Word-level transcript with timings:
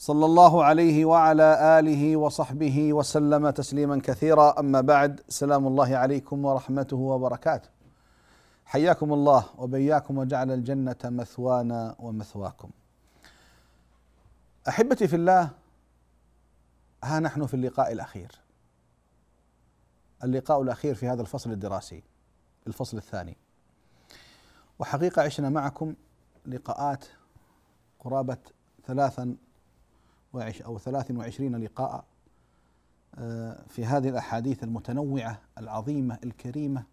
صلى 0.00 0.26
الله 0.26 0.64
عليه 0.64 1.04
وعلى 1.04 1.78
آله 1.78 2.16
وصحبه 2.16 2.92
وسلم 2.92 3.50
تسليما 3.50 4.00
كثيرا. 4.04 4.60
أما 4.60 4.80
بعد 4.80 5.20
سلام 5.28 5.66
الله 5.66 5.96
عليكم 5.96 6.44
ورحمته 6.44 6.96
وبركاته. 6.96 7.68
حياكم 8.64 9.12
الله 9.12 9.44
وبياكم 9.58 10.18
وجعل 10.18 10.50
الجنة 10.50 10.96
مثوانا 11.04 11.96
ومثواكم. 11.98 12.70
أحبتي 14.68 15.08
في 15.08 15.16
الله 15.16 15.50
ها 17.04 17.20
نحن 17.20 17.46
في 17.46 17.54
اللقاء 17.54 17.92
الأخير. 17.92 18.32
اللقاء 20.24 20.62
الأخير 20.62 20.94
في 20.94 21.08
هذا 21.08 21.22
الفصل 21.22 21.52
الدراسي 21.52 22.02
الفصل 22.66 22.96
الثاني. 22.96 23.36
وحقيقة 24.78 25.22
عشنا 25.22 25.48
معكم 25.48 25.94
لقاءات 26.46 27.04
قرابة 27.98 28.38
ثلاثا 28.86 29.36
ثلاث 30.78 31.10
وعشرين 31.10 31.56
لقاء 31.56 32.04
آه، 33.14 33.64
في 33.68 33.84
هذه 33.84 34.08
الأحاديث 34.08 34.64
المتنوعة 34.64 35.40
العظيمة 35.58 36.18
الكريمة 36.24 36.84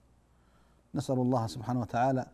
نسأل 0.96 1.16
الله 1.16 1.48
سبحانه 1.48 1.80
وتعالى 1.80 2.26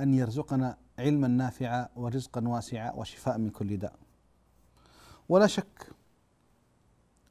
أن 0.00 0.14
يرزقنا 0.14 0.76
علما 0.98 1.28
نافعا 1.28 1.88
ورزقا 1.96 2.48
واسعا 2.48 2.92
وشفاء 2.92 3.38
من 3.38 3.50
كل 3.50 3.76
داء. 3.76 3.94
ولا 5.28 5.46
شك 5.46 5.92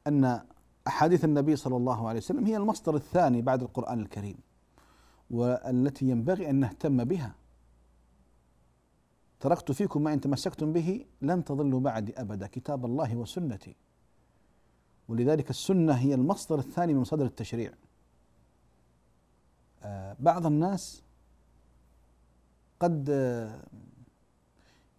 أن 0.06 0.40
أحاديث 0.86 1.24
النبي 1.24 1.56
صلى 1.56 1.76
الله 1.76 2.08
عليه 2.08 2.18
وسلم 2.18 2.46
هي 2.46 2.56
المصدر 2.56 2.96
الثاني 2.96 3.42
بعد 3.42 3.62
القرآن 3.62 4.00
الكريم 4.00 4.36
والتي 5.30 6.04
ينبغي 6.04 6.50
أن 6.50 6.54
نهتم 6.54 7.04
بها. 7.04 7.34
تركت 9.40 9.72
فيكم 9.72 10.02
ما 10.02 10.12
إن 10.12 10.20
تمسكتم 10.20 10.72
به 10.72 11.06
لن 11.22 11.44
تضلوا 11.44 11.80
بعد 11.80 12.12
أبدا 12.16 12.46
كتاب 12.46 12.84
الله 12.84 13.16
وسنتي. 13.16 13.76
ولذلك 15.08 15.50
السنة 15.50 15.92
هي 15.92 16.14
المصدر 16.14 16.58
الثاني 16.58 16.94
من 16.94 17.00
مصادر 17.00 17.24
التشريع. 17.24 17.72
آه، 19.82 20.16
بعض 20.20 20.46
الناس 20.46 21.02
قد 22.80 23.10
آه، 23.10 23.62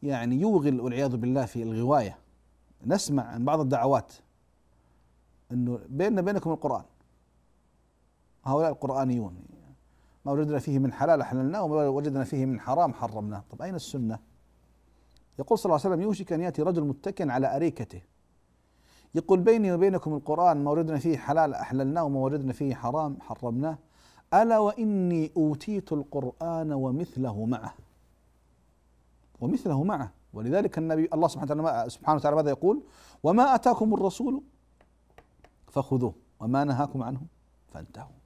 يعني 0.03 0.35
يوغل 0.35 0.81
والعياذ 0.81 1.17
بالله 1.17 1.45
في 1.45 1.63
الغواية. 1.63 2.17
نسمع 2.85 3.23
عن 3.23 3.45
بعض 3.45 3.59
الدعوات 3.59 4.13
إنه 5.51 5.79
بيننا 5.89 6.21
بينكم 6.21 6.51
القرآن. 6.51 6.83
هؤلاء 8.45 8.71
القرآنيون 8.71 9.35
ما 10.25 10.31
وجدنا 10.31 10.59
فيه 10.59 10.79
من 10.79 10.93
حلال 10.93 11.21
احللناه 11.21 11.63
وما 11.63 11.87
وجدنا 11.87 12.23
فيه 12.23 12.45
من 12.45 12.59
حرام 12.59 12.93
حرمناه. 12.93 13.43
طب 13.51 13.61
أين 13.61 13.75
السنة؟ 13.75 14.30
يقول 15.41 15.57
صلى 15.59 15.65
الله 15.65 15.81
عليه 15.85 15.95
وسلم 15.95 16.01
يوشك 16.01 16.33
أن 16.33 16.41
يأتي 16.41 16.61
رجل 16.61 16.83
متكئا 16.83 17.31
على 17.31 17.55
أريكته. 17.55 18.01
يقول 19.15 19.39
بيني 19.39 19.73
وبينكم 19.73 20.13
القرآن 20.13 20.63
ما 20.63 20.71
وجدنا 20.71 20.97
فيه 20.97 21.17
حلال 21.17 21.53
أحللناه 21.53 22.03
وما 22.03 22.19
وجدنا 22.19 22.53
فيه 22.53 22.75
حرام 22.75 23.17
حرمناه. 23.21 23.77
ألا 24.33 24.59
وإني 24.59 25.31
أوتيت 25.37 25.93
القرآن 25.93 26.73
ومثله 26.73 27.45
معه. 27.45 27.73
ومثله 29.41 29.83
معه. 29.83 30.11
ولذلك 30.33 30.77
النبي 30.77 31.09
الله 31.13 31.27
سبحانه 31.27 31.51
وتعالى 31.51 31.89
سبحانه 31.89 32.17
وتعالى 32.17 32.35
ماذا 32.35 32.49
يقول؟ 32.49 32.83
وما 33.23 33.55
أتاكم 33.55 33.93
الرسول 33.93 34.41
فخذوه 35.67 36.13
وما 36.39 36.63
نهاكم 36.63 37.03
عنه 37.03 37.21
فانتهوا. 37.73 38.21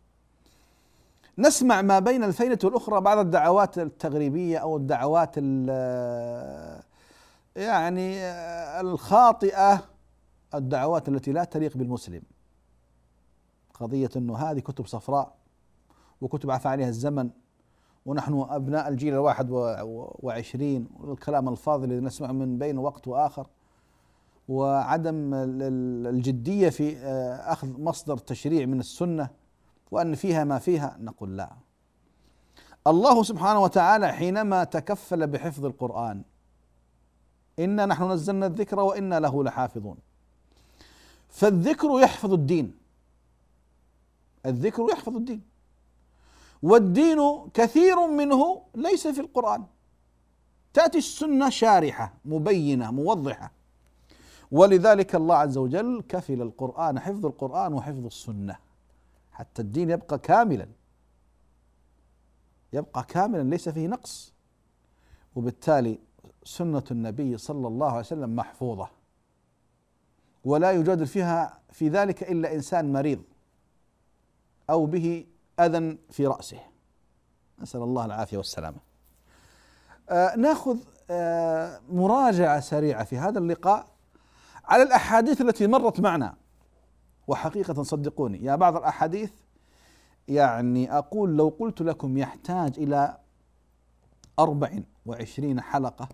نسمع 1.38 1.82
ما 1.82 2.00
بين 2.00 2.24
الفينة 2.24 2.60
والأخرى 2.64 3.02
بعض 3.02 3.18
الدعوات 3.18 3.78
التغريبية 3.78 4.58
أو 4.58 4.78
الدعوات 4.78 5.36
يعني 7.56 8.22
الخاطئة 8.82 9.84
الدعوات 10.54 11.10
التي 11.10 11.32
لا 11.32 11.44
تليق 11.44 11.78
بالمسلم. 11.78 12.22
قضية 13.74 14.10
أنه 14.16 14.38
هذه 14.38 14.60
كتب 14.60 14.88
صفراء 14.88 15.36
وكتب 16.22 16.52
عفى 16.52 16.68
عليها 16.68 16.90
الزمن 16.90 17.30
ونحن 18.06 18.46
أبناء 18.50 18.88
الجيل 18.88 19.14
الواحد 19.14 19.48
وعشرين 20.20 20.88
والكلام 21.00 21.50
الفاضل 21.50 21.84
الذي 21.92 22.06
نسمعه 22.06 22.32
من 22.32 22.58
بين 22.58 22.78
وقت 22.78 23.08
وآخر. 23.08 23.48
وعدم 24.48 25.34
الجدية 25.34 26.70
في 26.70 26.98
آه، 26.98 27.54
أخذ 27.54 27.82
مصدر 27.82 28.18
تشريع 28.18 28.66
من 28.66 28.80
السنة 28.80 29.30
وأن 29.92 30.16
فيها 30.16 30.44
ما 30.44 30.60
فيها 30.60 30.98
نقول 31.00 31.38
لا. 31.38 31.52
الله 32.88 33.24
سبحانه 33.24 33.60
وتعالى 33.60 34.14
حينما 34.14 34.64
تكفل 34.64 35.28
بحفظ 35.28 35.66
القرآن 35.66 36.24
إنا 37.60 37.86
نحن 37.86 38.12
نزلنا 38.12 38.46
الذكر 38.46 38.80
وإنا 38.80 39.20
له 39.20 39.44
لحافظون. 39.44 39.98
فالذكر 41.30 42.00
يحفظ 42.00 42.34
الدين. 42.34 42.78
الذكر 44.46 44.88
يحفظ 44.92 45.16
الدين. 45.16 45.42
والدين 46.64 47.50
كثير 47.54 48.08
منه 48.08 48.62
ليس 48.76 49.08
في 49.08 49.22
القرآن. 49.22 49.66
تأتي 50.74 50.98
السنة 50.98 51.50
شارحة 51.50 52.14
مبينة 52.26 52.92
موضحة. 52.92 53.52
ولذلك 54.52 55.16
الله 55.16 55.36
عز 55.36 55.58
وجل 55.58 56.04
كفل 56.10 56.42
القرآن 56.42 57.00
حفظ 57.00 57.26
القرآن 57.26 57.74
وحفظ 57.74 58.06
السنة. 58.06 58.58
حتى 59.32 59.62
الدين 59.62 59.90
يبقى 59.90 60.20
كاملا. 60.20 60.68
يبقى 62.74 63.04
كاملا 63.04 63.44
ليس 63.44 63.70
فيه 63.70 63.88
نقص. 63.88 64.34
وبالتالي 65.36 66.00
سنة 66.46 66.84
النبي 66.92 67.38
صلى 67.38 67.68
الله 67.68 67.88
عليه 67.88 68.00
وسلم 68.00 68.36
محفوظة. 68.36 68.90
ولا 70.44 70.72
يجادل 70.72 71.08
فيها 71.08 71.60
في 71.72 71.90
ذلك 71.90 72.24
إلا 72.32 72.54
إنسان 72.54 72.94
مريض 72.94 73.22
أو 74.70 74.86
به 74.86 75.26
أذى 75.60 75.98
في 76.10 76.28
رأسه. 76.28 76.60
نسأل 77.60 77.82
الله 77.82 78.06
العافية 78.06 78.38
والسلامة. 78.38 78.78
آه 80.10 80.36
ناخذ 80.36 80.78
آه 81.10 81.82
مراجعة 81.90 82.60
سريعة 82.60 83.04
في 83.04 83.18
هذا 83.18 83.40
اللقاء 83.40 83.88
على 84.66 84.84
الأحاديث 84.84 85.42
التي 85.42 85.68
مرت 85.68 86.00
معنا. 86.00 86.36
وحقيقة 87.28 87.84
صدقوني 87.84 88.44
يا 88.44 88.56
بعض 88.56 88.76
الأحاديث 88.76 89.32
يعني 90.28 90.98
أقول 90.98 91.38
لو 91.38 91.50
قلت 91.60 91.82
لكم 91.82 92.18
يحتاج 92.18 92.80
إلى 92.80 93.18
أربع 94.40 94.80
وعشرين 95.06 95.62
حلقة 95.62 96.10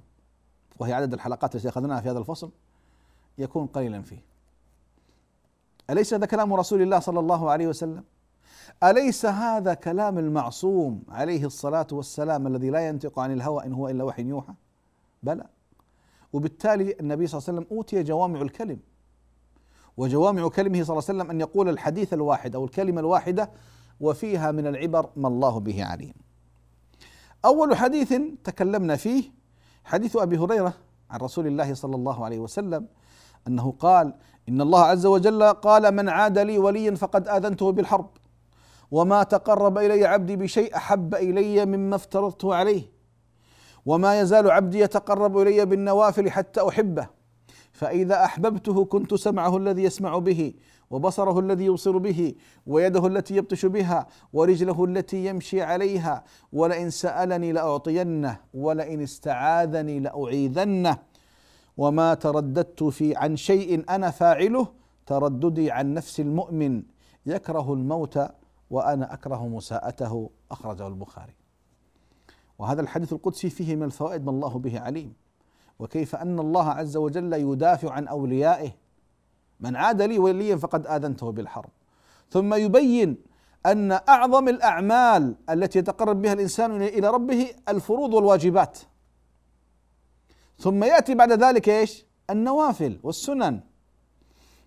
وهي 0.82 0.94
عدد 0.94 1.14
الحلقات 1.14 1.56
التي 1.56 1.70
أخذناها 1.70 2.02
في 2.02 2.10
هذا 2.10 2.20
الفصل 2.20 2.52
يكون 3.38 3.68
قليلا 3.68 4.02
فيه. 4.02 4.24
أليس 5.90 6.14
هذا 6.14 6.26
كلام 6.26 6.54
رسول 6.54 6.82
الله 6.82 7.00
صلى 7.00 7.20
الله 7.20 7.52
عليه 7.52 7.68
وسلم؟ 7.68 8.04
أليس 8.84 9.26
هذا 9.26 9.74
كلام 9.74 10.18
المعصوم 10.18 11.04
عليه 11.10 11.46
الصلاة 11.46 11.88
والسلام 11.92 12.48
الذي 12.48 12.70
لا 12.70 12.88
ينطق 12.88 13.20
عن 13.20 13.32
الهوى 13.32 13.66
إن 13.66 13.74
هو 13.74 13.90
إلا 13.90 14.04
وحي 14.04 14.24
يوحى؟ 14.24 14.54
بلى. 15.24 15.46
وبالتالي 16.34 16.96
النبي 17.00 17.28
صلى 17.28 17.38
الله 17.38 17.50
عليه 17.50 17.60
وسلم 17.60 17.78
أوتي 17.78 18.04
جوامع 18.04 18.42
الكلم. 18.42 18.80
وجوامع 19.98 20.48
كلمه 20.48 20.84
صلى 20.84 20.98
الله 20.98 21.10
عليه 21.10 21.20
وسلم 21.20 21.32
أن 21.32 21.42
يقول 21.42 21.70
الحديث 21.70 22.14
الواحد 22.14 22.56
أو 22.56 22.66
الكلمة 22.66 23.00
الواحدة 23.00 23.52
وفيها 24.00 24.52
من 24.52 24.68
العبر 24.68 25.10
ما 25.16 25.28
الله 25.28 25.60
به 25.60 25.86
عليم. 25.86 26.14
أول 27.46 27.76
حديث 27.76 28.14
تكلمنا 28.44 28.96
فيه 28.96 29.41
حديث 29.84 30.18
أبي 30.18 30.38
هريرة 30.38 30.74
عن 31.10 31.20
رسول 31.20 31.48
الله 31.48 31.74
صلى 31.74 31.96
الله 31.96 32.26
عليه 32.26 32.40
وسلم 32.40 32.88
أنه 33.48 33.74
قال 33.80 34.14
إن 34.50 34.62
الله 34.62 34.82
عز 34.84 35.06
وجل 35.06 35.44
قال 35.44 35.96
من 35.96 36.10
عاد 36.10 36.40
لي 36.40 36.58
وليا 36.58 36.96
فقد 36.96 37.28
آذنته 37.28 37.72
بالحرب. 37.72 38.10
وما 38.92 39.24
تقرب 39.24 39.78
إلي 39.78 40.06
عبدي 40.06 40.36
بشيء 40.36 40.76
أحب 40.76 41.16
إلي 41.16 41.66
مما 41.66 41.96
افترضته 41.96 42.56
عليه. 42.56 42.84
وما 43.86 44.20
يزال 44.20 44.52
عبدي 44.52 44.80
يتقرب 44.80 45.38
إلي 45.38 45.66
بالنوافل 45.66 46.32
حتى 46.32 46.68
أحبه. 46.68 47.08
فإذا 47.72 48.24
أحببته 48.26 48.86
كنت 48.86 49.14
سمعه 49.14 49.58
الذي 49.58 49.84
يسمع 49.84 50.18
به. 50.18 50.54
وبصره 50.92 51.40
الذي 51.40 51.66
يبصر 51.66 51.98
به 51.98 52.36
ويده 52.68 53.08
التي 53.08 53.36
يبطش 53.36 53.66
بها 53.66 54.08
ورجله 54.34 54.86
التي 54.86 55.26
يمشي 55.26 55.62
عليها 55.62 56.24
ولئن 56.54 56.90
سألني 56.90 57.52
لأعطينه 57.52 58.38
ولئن 58.54 59.02
استعاذني 59.02 60.00
لأعيذنه. 60.00 60.98
وما 61.78 62.14
ترددت 62.14 62.84
في 62.84 63.16
عن 63.16 63.36
شيء 63.36 63.84
أنا 63.90 64.12
فاعله 64.12 64.68
ترددي 65.06 65.72
عن 65.72 65.94
نفس 65.94 66.20
المؤمن. 66.20 66.84
يكره 67.26 67.74
الموت 67.74 68.20
وأنا 68.70 69.14
أكره 69.14 69.48
مساءته. 69.48 70.30
أخرجه 70.52 70.88
البخاري. 70.88 71.34
وهذا 72.60 72.82
الحديث 72.82 73.14
القدسي 73.14 73.50
فيه 73.50 73.76
من 73.76 73.84
الفوائد 73.84 74.26
ما 74.26 74.32
الله 74.32 74.60
به 74.60 74.80
عليم. 74.80 75.14
وكيف 75.80 76.16
أن 76.16 76.40
الله 76.40 76.70
عز 76.70 76.98
وجل 76.98 77.34
يدافع 77.34 77.92
عن 77.92 78.08
أوليائه 78.08 78.81
من 79.62 79.76
عاد 79.76 80.02
لي 80.02 80.20
وليا 80.20 80.56
فقد 80.56 80.88
آذنته 80.88 81.32
بالحرب 81.32 81.70
ثم 82.30 82.54
يبين 82.54 83.18
أن 83.66 83.92
أعظم 83.92 84.50
الأعمال 84.50 85.36
التي 85.50 85.80
يتقرب 85.80 86.22
بها 86.22 86.34
الإنسان 86.34 86.82
إلى 86.82 87.08
ربه 87.08 87.50
الفروض 87.70 88.14
والواجبات 88.14 88.80
ثم 90.60 90.84
يأتي 90.84 91.16
بعد 91.16 91.32
ذلك 91.32 91.70
إيش؟ 91.70 92.06
النوافل 92.30 93.00
والسنن 93.04 93.60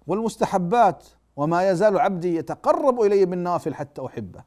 والمستحبات 0.06 1.04
وما 1.36 1.70
يزال 1.70 1.98
عبدي 1.98 2.36
يتقرب 2.36 3.00
إلي 3.00 3.24
بالنوافل 3.24 3.74
حتى 3.74 4.06
أحبه. 4.06 4.44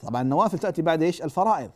طبعا 0.00 0.22
النوافل 0.22 0.58
تأتي 0.58 0.82
بعد 0.82 1.02
إيش؟ 1.02 1.22
الفرائض. 1.22 1.70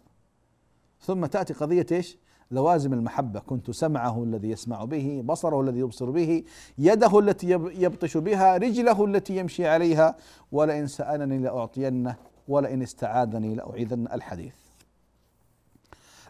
ثم 1.00 1.26
تأتي 1.26 1.52
قضية 1.54 1.86
إيش؟ 1.92 2.18
لوازم 2.50 2.92
المحبة، 2.92 3.40
كنت 3.40 3.70
سمعه 3.70 4.22
الذي 4.22 4.50
يسمع 4.50 4.84
به، 4.84 5.22
بصره 5.24 5.60
الذي 5.60 5.78
يبصر 5.78 6.10
به، 6.10 6.44
يده 6.78 7.18
التي 7.18 7.50
يبطش 7.50 8.16
بها، 8.16 8.56
رجله 8.56 9.04
التي 9.04 9.36
يمشي 9.36 9.66
عليها، 9.66 10.16
ولئن 10.52 10.86
سألني 10.86 11.38
لأعطينه، 11.38 12.16
ولئن 12.48 12.82
استعاذني 12.82 13.54
لأعيذن. 13.54 14.06
الحديث. 14.12 14.54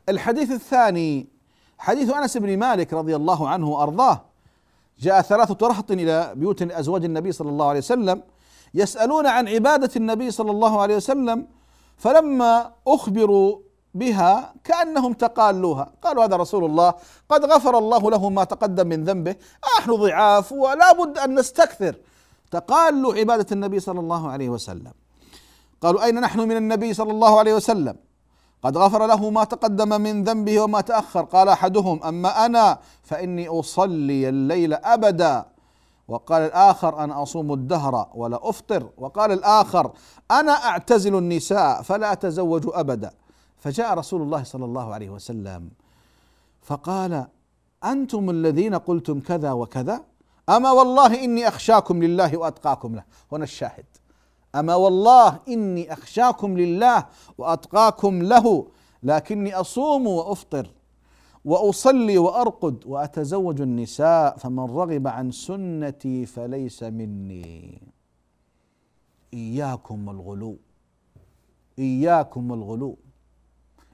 الحديث 0.08 0.50
الثاني 0.50 1.26
حديث 1.78 2.10
أنس 2.10 2.36
بن 2.36 2.58
مالك 2.58 2.92
رضي 2.92 3.16
الله 3.16 3.48
عنه 3.48 3.68
وأرضاه. 3.68 4.20
جاء 4.98 5.22
ثلاثة 5.22 5.66
رهط 5.66 5.90
إلى 5.90 6.32
بيوت 6.36 6.62
أزواج 6.62 7.04
النبي 7.04 7.32
صلى 7.32 7.48
الله 7.48 7.68
عليه 7.68 7.78
وسلم 7.78 8.22
يسألون 8.74 9.26
عن 9.26 9.48
عبادة 9.48 9.90
النبي 9.96 10.30
صلى 10.30 10.50
الله 10.50 10.80
عليه 10.80 10.96
وسلم. 10.96 11.46
فلما 11.96 12.72
أخبروا 12.86 13.58
بها 13.98 14.54
كأنهم 14.64 15.12
تقالوها. 15.12 15.92
قالوا 16.02 16.24
هذا 16.24 16.36
رسول 16.36 16.64
الله 16.64 16.94
قد 17.28 17.44
غفر 17.44 17.78
الله 17.78 18.10
له 18.10 18.30
ما 18.30 18.44
تقدم 18.44 18.86
من 18.86 19.04
ذنبه. 19.04 19.36
نحن 19.78 19.90
ضعاف 19.92 20.52
ولا 20.52 20.92
بد 20.92 21.18
أن 21.18 21.38
نستكثر. 21.38 21.94
تقالوا 22.50 23.14
عبادة 23.14 23.46
النبي 23.52 23.80
صلى 23.80 24.00
الله 24.00 24.30
عليه 24.30 24.48
وسلم. 24.48 24.92
قالوا 25.82 26.04
أين 26.04 26.20
نحن 26.20 26.40
من 26.40 26.56
النبي 26.56 26.94
صلى 26.94 27.10
الله 27.10 27.38
عليه 27.38 27.54
وسلم؟ 27.54 27.96
قد 28.62 28.76
غفر 28.76 29.06
له 29.06 29.30
ما 29.30 29.44
تقدم 29.44 30.00
من 30.00 30.24
ذنبه 30.24 30.60
وما 30.60 30.80
تأخر. 30.80 31.24
قال 31.24 31.48
أحدهم 31.48 32.02
أما 32.02 32.46
أنا 32.46 32.78
فإني 33.02 33.48
أصلي 33.48 34.28
الليل 34.28 34.74
أبدا. 34.74 35.46
وقال 36.08 36.42
الآخر 36.42 37.04
أنا 37.04 37.22
أصوم 37.22 37.52
الدهر 37.52 38.08
ولا 38.14 38.38
أفطر. 38.42 38.90
وقال 38.96 39.32
الآخر 39.32 39.92
أنا 40.30 40.52
أعتزل 40.52 41.18
النساء 41.18 41.82
فلا 41.82 42.12
أتزوج 42.12 42.62
أبدا. 42.72 43.10
فجاء 43.58 43.94
رسول 43.94 44.22
الله 44.22 44.42
صلى 44.42 44.64
الله 44.64 44.94
عليه 44.94 45.10
وسلم 45.10 45.70
فقال 46.62 47.26
أنتم 47.84 48.30
الذين 48.30 48.74
قلتم 48.74 49.20
كذا 49.20 49.52
وكذا؟ 49.52 50.04
أما 50.48 50.70
والله 50.70 51.24
إني 51.24 51.48
أخشاكم 51.48 52.02
لله 52.02 52.36
وأتقاكم 52.36 52.94
له. 52.94 53.04
هنا 53.32 53.44
الشاهد. 53.44 53.84
أما 54.54 54.74
والله 54.74 55.38
إني 55.48 55.92
أخشاكم 55.92 56.58
لله 56.58 57.06
وأتقاكم 57.38 58.22
له 58.22 58.66
لكني 59.02 59.54
أصوم 59.54 60.06
وأفطر 60.06 60.70
وأصلي 61.44 62.18
وأرقد 62.18 62.86
وأتزوج 62.86 63.60
النساء 63.60 64.36
فمن 64.36 64.64
رغب 64.64 65.06
عن 65.06 65.30
سنتي 65.30 66.26
فليس 66.26 66.82
مني. 66.82 67.82
إياكم 69.34 70.10
الغلو. 70.10 70.56
إياكم 71.78 72.52
الغلو. 72.52 72.98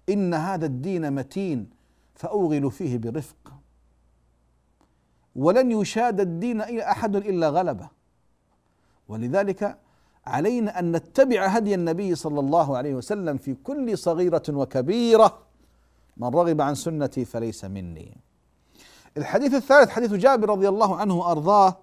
إن 0.08 0.34
هذا 0.34 0.66
الدين 0.66 1.12
متين 1.12 1.70
فاوغل 2.14 2.70
فيه 2.70 2.98
برفق. 2.98 3.52
ولن 5.36 5.72
يشاد 5.72 6.20
الدين 6.20 6.60
أحد 6.80 7.16
إلا 7.16 7.48
غلبه. 7.48 7.88
ولذلك 9.08 9.78
علينا 10.26 10.78
أن 10.78 10.92
نتبع 10.92 11.46
هدي 11.46 11.74
النبي 11.74 12.14
صلى 12.14 12.40
الله 12.40 12.76
عليه 12.76 12.94
وسلم 12.94 13.36
في 13.36 13.54
كل 13.54 13.98
صغيرة 13.98 14.42
وكبيرة. 14.48 15.38
من 16.16 16.28
رغب 16.28 16.60
عن 16.60 16.74
سنتي 16.74 17.24
فليس 17.24 17.64
مني. 17.64 18.16
الحديث 19.16 19.54
الثالث 19.54 19.90
حديث 19.90 20.12
جابر 20.12 20.48
رضي 20.50 20.68
الله 20.68 20.96
عنه 20.96 21.18
وارضاه 21.18 21.76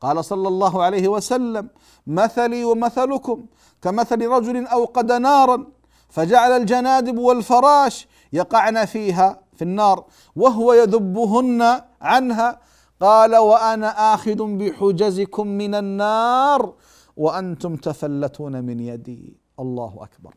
قال 0.00 0.24
صلى 0.24 0.48
الله 0.48 0.82
عليه 0.82 1.08
وسلم 1.08 1.68
مثلي 2.06 2.64
ومثلكم 2.64 3.46
كمثل 3.82 4.26
رجل 4.26 4.66
أوقد 4.66 5.12
نارا 5.12 5.66
فجعل 6.08 6.50
الجنادب 6.50 7.18
والفراش 7.18 8.08
يقعن 8.32 8.84
فيها 8.84 9.40
في 9.54 9.62
النار 9.62 10.04
وهو 10.36 10.72
يذبهن 10.72 11.82
عنها. 12.00 12.60
قال 13.00 13.36
وأنا 13.36 14.14
آخذ 14.14 14.56
بحجزكم 14.56 15.46
من 15.46 15.74
النار 15.74 16.74
وأنتم 17.16 17.76
تفلتون 17.76 18.64
من 18.64 18.80
يدي. 18.80 19.36
الله 19.60 19.98
أكبر. 20.00 20.34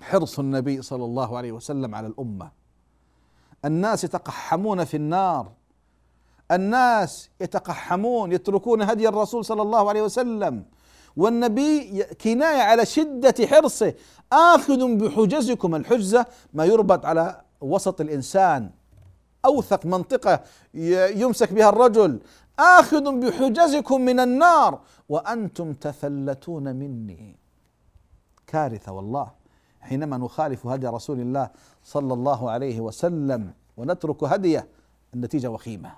حرص 0.00 0.38
النبي 0.38 0.82
صلى 0.82 1.04
الله 1.04 1.38
عليه 1.38 1.52
وسلم 1.52 1.94
على 1.94 2.06
الأمة. 2.06 2.50
الناس 3.64 4.04
يتقحمون 4.04 4.84
في 4.84 4.96
النار. 4.96 5.52
الناس 6.50 7.30
يتقحمون 7.40 8.32
يتركون 8.32 8.82
هدي 8.82 9.08
الرسول 9.08 9.44
صلى 9.44 9.62
الله 9.62 9.88
عليه 9.88 10.02
وسلم. 10.02 10.64
والنبي 11.16 12.02
كناية 12.04 12.62
على 12.62 12.86
شدة 12.86 13.46
حرصه. 13.46 13.94
آخذ 14.32 14.96
بحجزكم 14.96 15.74
الحجزة 15.74 16.26
ما 16.54 16.64
يربط 16.64 17.06
على 17.06 17.40
وسط 17.60 18.00
الإنسان. 18.00 18.70
أوثق 19.44 19.86
منطقة 19.86 20.40
يمسك 21.14 21.52
بها 21.52 21.68
الرجل. 21.68 22.20
آخذ 22.58 23.20
بحجزكم 23.20 24.00
من 24.00 24.20
النار. 24.20 24.80
وأنتم 25.08 25.72
تفلتون 25.72 26.76
مني. 26.76 27.36
كارثة 28.46 28.92
والله. 28.92 29.30
حينما 29.80 30.16
نخالف 30.16 30.66
هدي 30.66 30.86
رسول 30.86 31.20
الله 31.20 31.50
صلى 31.84 32.14
الله 32.14 32.50
عليه 32.50 32.80
وسلم 32.80 33.52
ونترك 33.76 34.24
هديه 34.24 34.68
النتيجة 35.14 35.50
وخيمة. 35.50 35.92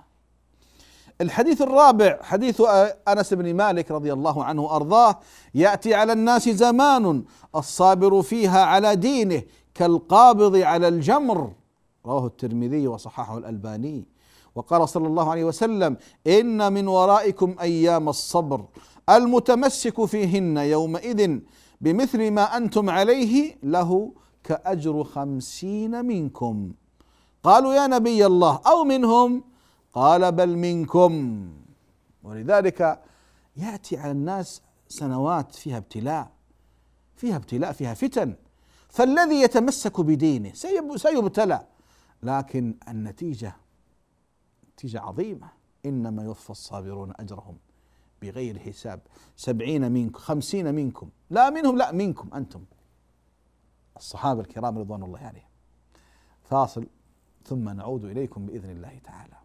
الحديث 1.21 1.61
الرابع 1.61 2.19
حديث 2.21 2.61
أنس 3.07 3.33
بن 3.33 3.53
مالك 3.53 3.91
رضي 3.91 4.13
الله 4.13 4.43
عنه 4.43 4.61
وارضاه 4.61 5.19
يأتي 5.55 5.93
على 5.93 6.13
الناس 6.13 6.49
زمان 6.49 7.23
الصابر 7.55 8.21
فيها 8.21 8.65
على 8.65 8.95
دينه 8.95 9.43
كالقابض 9.73 10.55
على 10.55 10.87
الجمر. 10.87 11.51
رواه 12.05 12.25
الترمذي 12.25 12.87
وصححه 12.87 13.37
الألباني. 13.37 14.05
وقال 14.55 14.89
صلى 14.89 15.07
الله 15.07 15.31
عليه 15.31 15.43
وسلم 15.43 15.97
إن 16.27 16.73
من 16.73 16.87
ورائكم 16.87 17.55
أيام 17.61 18.09
الصبر 18.09 18.65
المتمسك 19.09 20.05
فيهن 20.05 20.57
يومئذ 20.57 21.39
بمثل 21.81 22.31
ما 22.31 22.57
أنتم 22.57 22.89
عليه 22.89 23.57
له 23.63 24.11
كأجر 24.43 25.03
خمسين 25.03 26.05
منكم. 26.05 26.71
قالوا 27.43 27.73
يا 27.73 27.87
نبي 27.87 28.25
الله 28.25 28.59
أو 28.67 28.83
منهم 28.83 29.43
قال 29.93 30.31
بل 30.31 30.57
منكم. 30.57 31.49
ولذلك 32.23 33.03
يأتي 33.55 33.97
على 33.97 34.11
الناس 34.11 34.61
سنوات 34.87 35.55
فيها 35.55 35.77
ابتلاء 35.77 36.31
فيها 37.15 37.35
ابتلاء 37.35 37.71
فيها 37.71 37.93
فتن. 37.93 38.35
فالذي 38.89 39.41
يتمسك 39.41 40.01
بدينه 40.01 40.53
سيبتلى. 40.95 41.67
لكن 42.23 42.75
النتيجة 42.87 43.55
نتيجة 44.73 45.01
عظيمة. 45.01 45.49
إنما 45.85 46.23
يوفى 46.23 46.49
الصابرون 46.49 47.13
أجرهم 47.19 47.57
بغير 48.21 48.59
حساب. 48.59 48.99
سبعين 49.35 49.91
منكم 49.91 50.19
خمسين 50.19 50.75
منكم. 50.75 51.09
لا 51.29 51.49
منهم 51.49 51.77
لا 51.77 51.91
منكم 51.91 52.33
أنتم. 52.33 52.65
الصحابة 53.97 54.41
الكرام 54.41 54.77
رضوان 54.77 55.03
الله 55.03 55.19
عليهم. 55.19 55.49
فاصل. 56.43 56.87
ثم 57.45 57.69
نعود 57.69 58.05
إليكم 58.05 58.45
بإذن 58.45 58.69
الله 58.69 58.99
تعالى. 59.03 59.42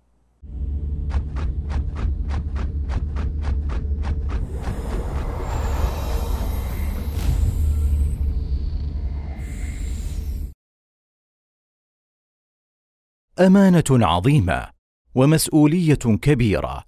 أمانة 13.41 13.85
عظيمة 13.91 14.69
ومسؤولية 15.15 15.95
كبيرة. 15.95 16.88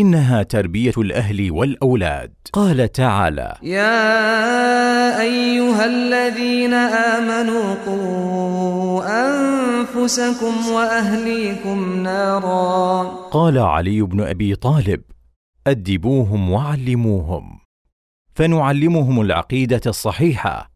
إنها 0.00 0.42
تربية 0.42 0.92
الأهل 0.98 1.50
والأولاد. 1.50 2.32
قال 2.52 2.92
تعالى 2.92 3.54
يا 3.62 5.20
أيها 5.20 5.84
الذين 5.84 6.74
آمنوا 6.74 7.74
قوا 7.86 9.02
أنفسكم 9.26 10.72
وأهليكم 10.74 12.02
نارا. 12.02 13.02
قال 13.30 13.58
علي 13.58 14.02
بن 14.02 14.20
أبي 14.20 14.54
طالب 14.54 15.02
أدبوهم 15.66 16.50
وعلموهم. 16.50 17.60
فنعلمهم 18.34 19.20
العقيدة 19.20 19.80
الصحيحة. 19.86 20.75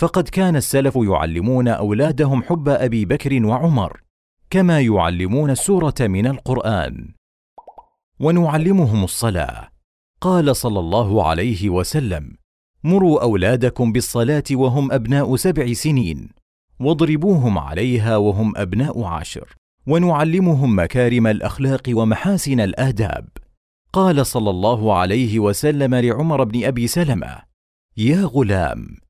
فقد 0.00 0.28
كان 0.28 0.56
السلف 0.56 0.96
يعلمون 0.96 1.68
أولادهم 1.68 2.42
حب 2.42 2.68
أبي 2.68 3.04
بكر 3.04 3.46
وعمر 3.46 4.00
كما 4.50 4.80
يعلمون 4.80 5.50
السوره 5.50 5.94
من 6.00 6.26
القرآن. 6.26 7.14
ونعلمهم 8.20 9.04
الصلاة. 9.04 9.68
قال 10.20 10.56
صلى 10.56 10.78
الله 10.80 11.28
عليه 11.28 11.70
وسلم 11.70 12.36
مروا 12.84 13.22
أولادكم 13.22 13.92
بالصلاة 13.92 14.44
وهم 14.52 14.92
أبناء 14.92 15.36
سبع 15.36 15.72
سنين. 15.72 16.28
واضربوهم 16.80 17.58
عليها 17.58 18.16
وهم 18.16 18.56
أبناء 18.56 19.04
عشر. 19.04 19.54
ونعلمهم 19.86 20.78
مكارم 20.78 21.26
الأخلاق 21.26 21.82
ومحاسن 21.88 22.60
الآداب. 22.60 23.28
قال 23.92 24.26
صلى 24.26 24.50
الله 24.50 24.98
عليه 24.98 25.38
وسلم 25.38 25.94
لعمر 25.94 26.44
بن 26.44 26.64
أبي 26.64 26.86
سلمة 26.86 27.38
يا 27.96 28.24
غلام 28.24 29.09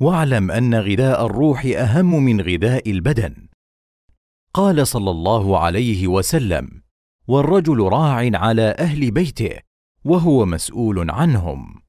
واعلم 0.00 0.50
أن 0.50 0.74
غذاء 0.74 1.26
الروح 1.26 1.64
أهم 1.64 2.24
من 2.24 2.40
غذاء 2.40 2.90
البدن. 2.90 3.48
قال 4.54 4.86
صلى 4.86 5.10
الله 5.10 5.58
عليه 5.58 6.06
وسلم 6.06 6.82
والرجل 7.28 7.80
راع 7.80 8.30
على 8.34 8.76
أهل 8.78 9.10
بيته 9.10 9.58
وهو 10.04 10.46
مسؤول 10.46 11.10
عنهم. 11.10 11.82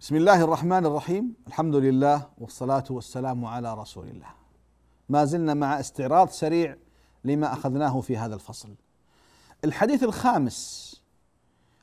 بسم 0.00 0.16
الله 0.16 0.44
الرحمن 0.44 0.86
الرحيم. 0.86 1.34
الحمد 1.46 1.74
لله 1.76 2.26
والصلاة 2.38 2.84
والسلام 2.90 3.44
على 3.44 3.74
رسول 3.74 4.08
الله. 4.08 4.41
ما 5.12 5.24
زلنا 5.24 5.54
مع 5.54 5.80
استعراض 5.80 6.28
سريع 6.28 6.76
لما 7.24 7.52
أخذناه 7.52 8.00
في 8.00 8.16
هذا 8.16 8.34
الفصل 8.34 8.68
الحديث 9.64 10.02
الخامس 10.02 10.92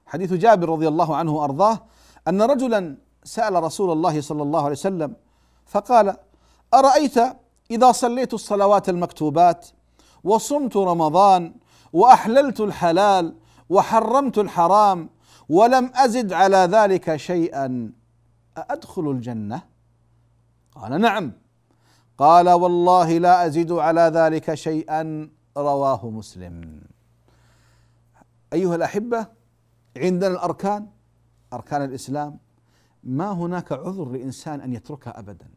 حديث 0.05 0.33
جابر 0.33 0.69
رضي 0.69 0.87
الله 0.87 1.15
عنه 1.15 1.31
وأرضاه 1.31 1.79
أن 2.27 2.41
رجلا 2.41 2.97
سأل 3.23 3.63
رسول 3.63 3.91
الله 3.91 4.21
صلى 4.21 4.43
الله 4.43 4.59
عليه 4.59 4.71
وسلم 4.71 5.15
فقال 5.65 6.17
أرأيت 6.73 7.17
إذا 7.71 7.91
صليت 7.91 8.33
الصلوات 8.33 8.89
المكتوبات 8.89 9.67
وصمت 10.23 10.77
رمضان 10.77 11.55
وأحللت 11.93 12.59
الحلال 12.59 13.35
وحرمت 13.69 14.37
الحرام 14.37 15.09
ولم 15.49 15.91
أزد 15.95 16.33
على 16.33 16.57
ذلك 16.57 17.15
شيئا 17.15 17.91
أأدخل 18.57 19.09
الجنة؟ 19.11 19.61
قال 20.75 21.01
نعم 21.01 21.31
قال 22.19 22.49
والله 22.49 23.17
لا 23.17 23.45
أزيد 23.45 23.71
على 23.71 24.01
ذلك 24.01 24.53
شيئا 24.53 25.29
رواه 25.57 26.09
مسلم. 26.09 26.81
أيها 28.53 28.75
الأحبة 28.75 29.27
عندنا 29.97 30.27
الأركان 30.27 30.87
أركان 31.53 31.83
الإسلام. 31.83 32.39
ما 33.03 33.31
هناك 33.31 33.71
عذر 33.71 34.09
لإنسان 34.09 34.61
أن 34.61 34.73
يتركها 34.73 35.19
أبدا. 35.19 35.47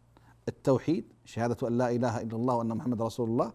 التوحيد 0.49 1.13
شهادة 1.25 1.69
أن 1.69 1.79
لا 1.79 1.91
إله 1.91 2.21
إلا 2.21 2.37
الله 2.37 2.55
وأن 2.55 2.69
محمد 2.69 3.03
رسول 3.03 3.29
الله. 3.29 3.53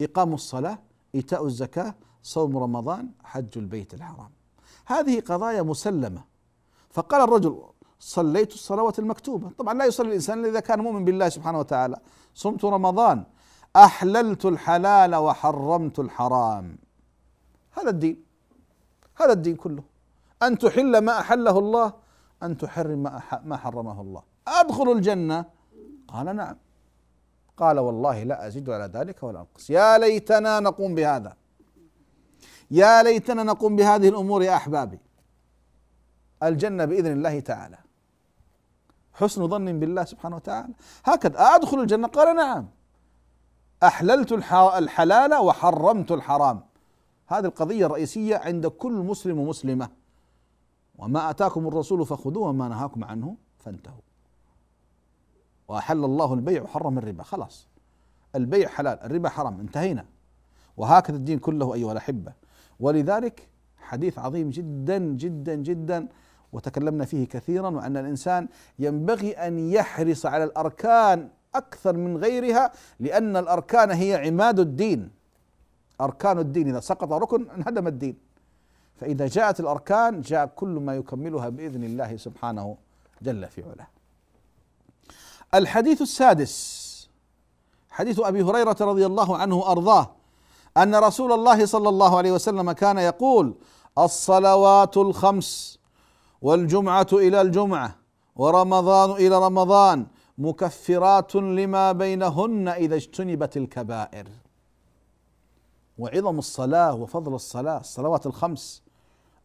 إقام 0.00 0.34
الصلاة 0.34 0.78
إيتاء 1.14 1.46
الزكاة 1.46 1.94
صوم 2.22 2.58
رمضان 2.58 3.10
حج 3.24 3.58
البيت 3.58 3.94
الحرام. 3.94 4.30
هذه 4.86 5.20
قضايا 5.20 5.62
مسلمة. 5.62 6.24
فقال 6.90 7.20
الرجل 7.22 7.62
صليت 8.02 8.52
الصلوات 8.52 8.98
المكتوبة. 8.98 9.50
طبعا 9.58 9.74
لا 9.74 9.84
يصلي 9.84 10.08
الإنسان 10.08 10.44
إذا 10.44 10.60
كان 10.60 10.80
مؤمن 10.80 11.04
بالله 11.04 11.28
سبحانه 11.28 11.58
وتعالى. 11.58 11.96
صمت 12.34 12.64
رمضان. 12.64 13.24
أحللت 13.76 14.44
الحلال 14.44 15.14
وحرمت 15.14 15.98
الحرام. 15.98 16.78
هذا 17.72 17.90
الدين. 17.90 18.24
هذا 19.16 19.32
الدين 19.32 19.56
كله. 19.56 19.82
أن 20.42 20.58
تحل 20.58 20.98
ما 20.98 21.18
أحله 21.20 21.58
الله 21.58 21.92
أن 22.42 22.56
تحرم 22.56 23.02
ما, 23.02 23.22
ما 23.44 23.56
حرمه 23.56 24.00
الله. 24.00 24.22
أدخل 24.48 24.92
الجنة؟ 24.92 25.44
قال 26.08 26.36
نعم. 26.36 26.56
قال 27.56 27.78
والله 27.78 28.22
لا 28.22 28.46
أزيد 28.46 28.70
على 28.70 28.84
ذلك 28.84 29.22
ولا 29.22 29.40
أنقص. 29.40 29.70
يا 29.70 29.98
ليتنا 29.98 30.60
نقوم 30.60 30.94
بهذا. 30.94 31.36
يا 32.70 33.02
ليتنا 33.02 33.42
نقوم 33.42 33.76
بهذه 33.76 34.08
الأمور 34.08 34.42
يا 34.42 34.56
أحبابي. 34.56 34.98
الجنة 36.42 36.84
بإذن 36.84 37.12
الله 37.12 37.40
تعالى. 37.40 37.78
حسن 39.14 39.48
ظن 39.48 39.80
بالله 39.80 40.04
سبحانه 40.04 40.36
وتعالى. 40.36 40.74
هكذا 41.04 41.40
أدخل 41.40 41.80
الجنة؟ 41.80 42.08
قال 42.08 42.36
نعم. 42.36 42.68
أحللت 43.82 44.32
الحلال 44.32 45.34
وحرمت 45.34 46.12
الحرام. 46.12 46.60
هذه 47.26 47.44
القضية 47.44 47.86
الرئيسية 47.86 48.36
عند 48.36 48.66
كل 48.66 48.92
مسلم 48.92 49.38
ومسلمة. 49.38 49.88
وما 50.98 51.30
أتاكم 51.30 51.68
الرسول 51.68 52.06
فخذوه 52.06 52.48
وما 52.48 52.68
نهاكم 52.68 53.04
عنه 53.04 53.36
فانتهوا. 53.58 54.00
وأحل 55.68 56.04
الله 56.04 56.34
البيع 56.34 56.62
وحرم 56.62 56.98
الربا. 56.98 57.22
خلاص. 57.22 57.68
البيع 58.34 58.68
حلال 58.68 59.00
الربا 59.02 59.28
حرام 59.28 59.60
انتهينا. 59.60 60.04
وهكذا 60.76 61.16
الدين 61.16 61.38
كله 61.38 61.74
أيها 61.74 61.92
الأحبة. 61.92 62.32
ولذلك 62.80 63.48
حديث 63.78 64.18
عظيم 64.18 64.50
جدا 64.50 64.98
جدا 64.98 65.54
جدا. 65.54 66.08
وتكلمنا 66.52 67.04
فيه 67.04 67.28
كثيرا 67.28 67.68
وأن 67.68 67.96
الإنسان 67.96 68.48
ينبغي 68.78 69.32
أن 69.32 69.58
يحرص 69.58 70.26
على 70.26 70.44
الأركان 70.44 71.28
أكثر 71.54 71.96
من 71.96 72.16
غيرها 72.16 72.72
لأن 73.00 73.36
الأركان 73.36 73.90
هي 73.90 74.14
عماد 74.26 74.60
الدين. 74.60 75.10
أركان 76.00 76.38
الدين 76.38 76.68
إذا 76.68 76.80
سقط 76.80 77.12
ركن 77.12 77.50
انهدم 77.50 77.86
الدين. 77.86 78.16
فإذا 78.96 79.26
جاءت 79.26 79.60
الأركان 79.60 80.20
جاء 80.20 80.46
كل 80.46 80.68
ما 80.68 80.96
يكملها 80.96 81.48
بإذن 81.48 81.84
الله 81.84 82.16
سبحانه 82.16 82.76
جل 83.22 83.48
في 83.48 83.62
علاه. 83.62 83.86
الحديث 85.54 86.02
السادس 86.02 86.82
حديث 87.90 88.20
أبي 88.20 88.42
هريرة 88.42 88.76
رضي 88.80 89.06
الله 89.06 89.36
عنه 89.36 89.56
وأرضاه 89.56 90.10
أن 90.76 90.94
رسول 90.94 91.32
الله 91.32 91.66
صلى 91.66 91.88
الله 91.88 92.16
عليه 92.18 92.32
وسلم 92.32 92.72
كان 92.72 92.98
يقول 92.98 93.54
الصلوات 93.98 94.96
الخمس 94.96 95.78
والجمعة 96.42 97.06
إلى 97.12 97.40
الجمعة 97.40 97.96
ورمضان 98.36 99.10
إلى 99.10 99.46
رمضان 99.46 100.06
مكفرات 100.38 101.34
لما 101.34 101.92
بينهن 101.92 102.68
إذا 102.68 102.94
اجتنبت 102.94 103.56
الكبائر. 103.56 104.28
وعظم 105.98 106.38
الصلاة 106.38 106.94
وفضل 106.94 107.34
الصلاة 107.34 107.80
الصلوات 107.80 108.26
الخمس 108.26 108.82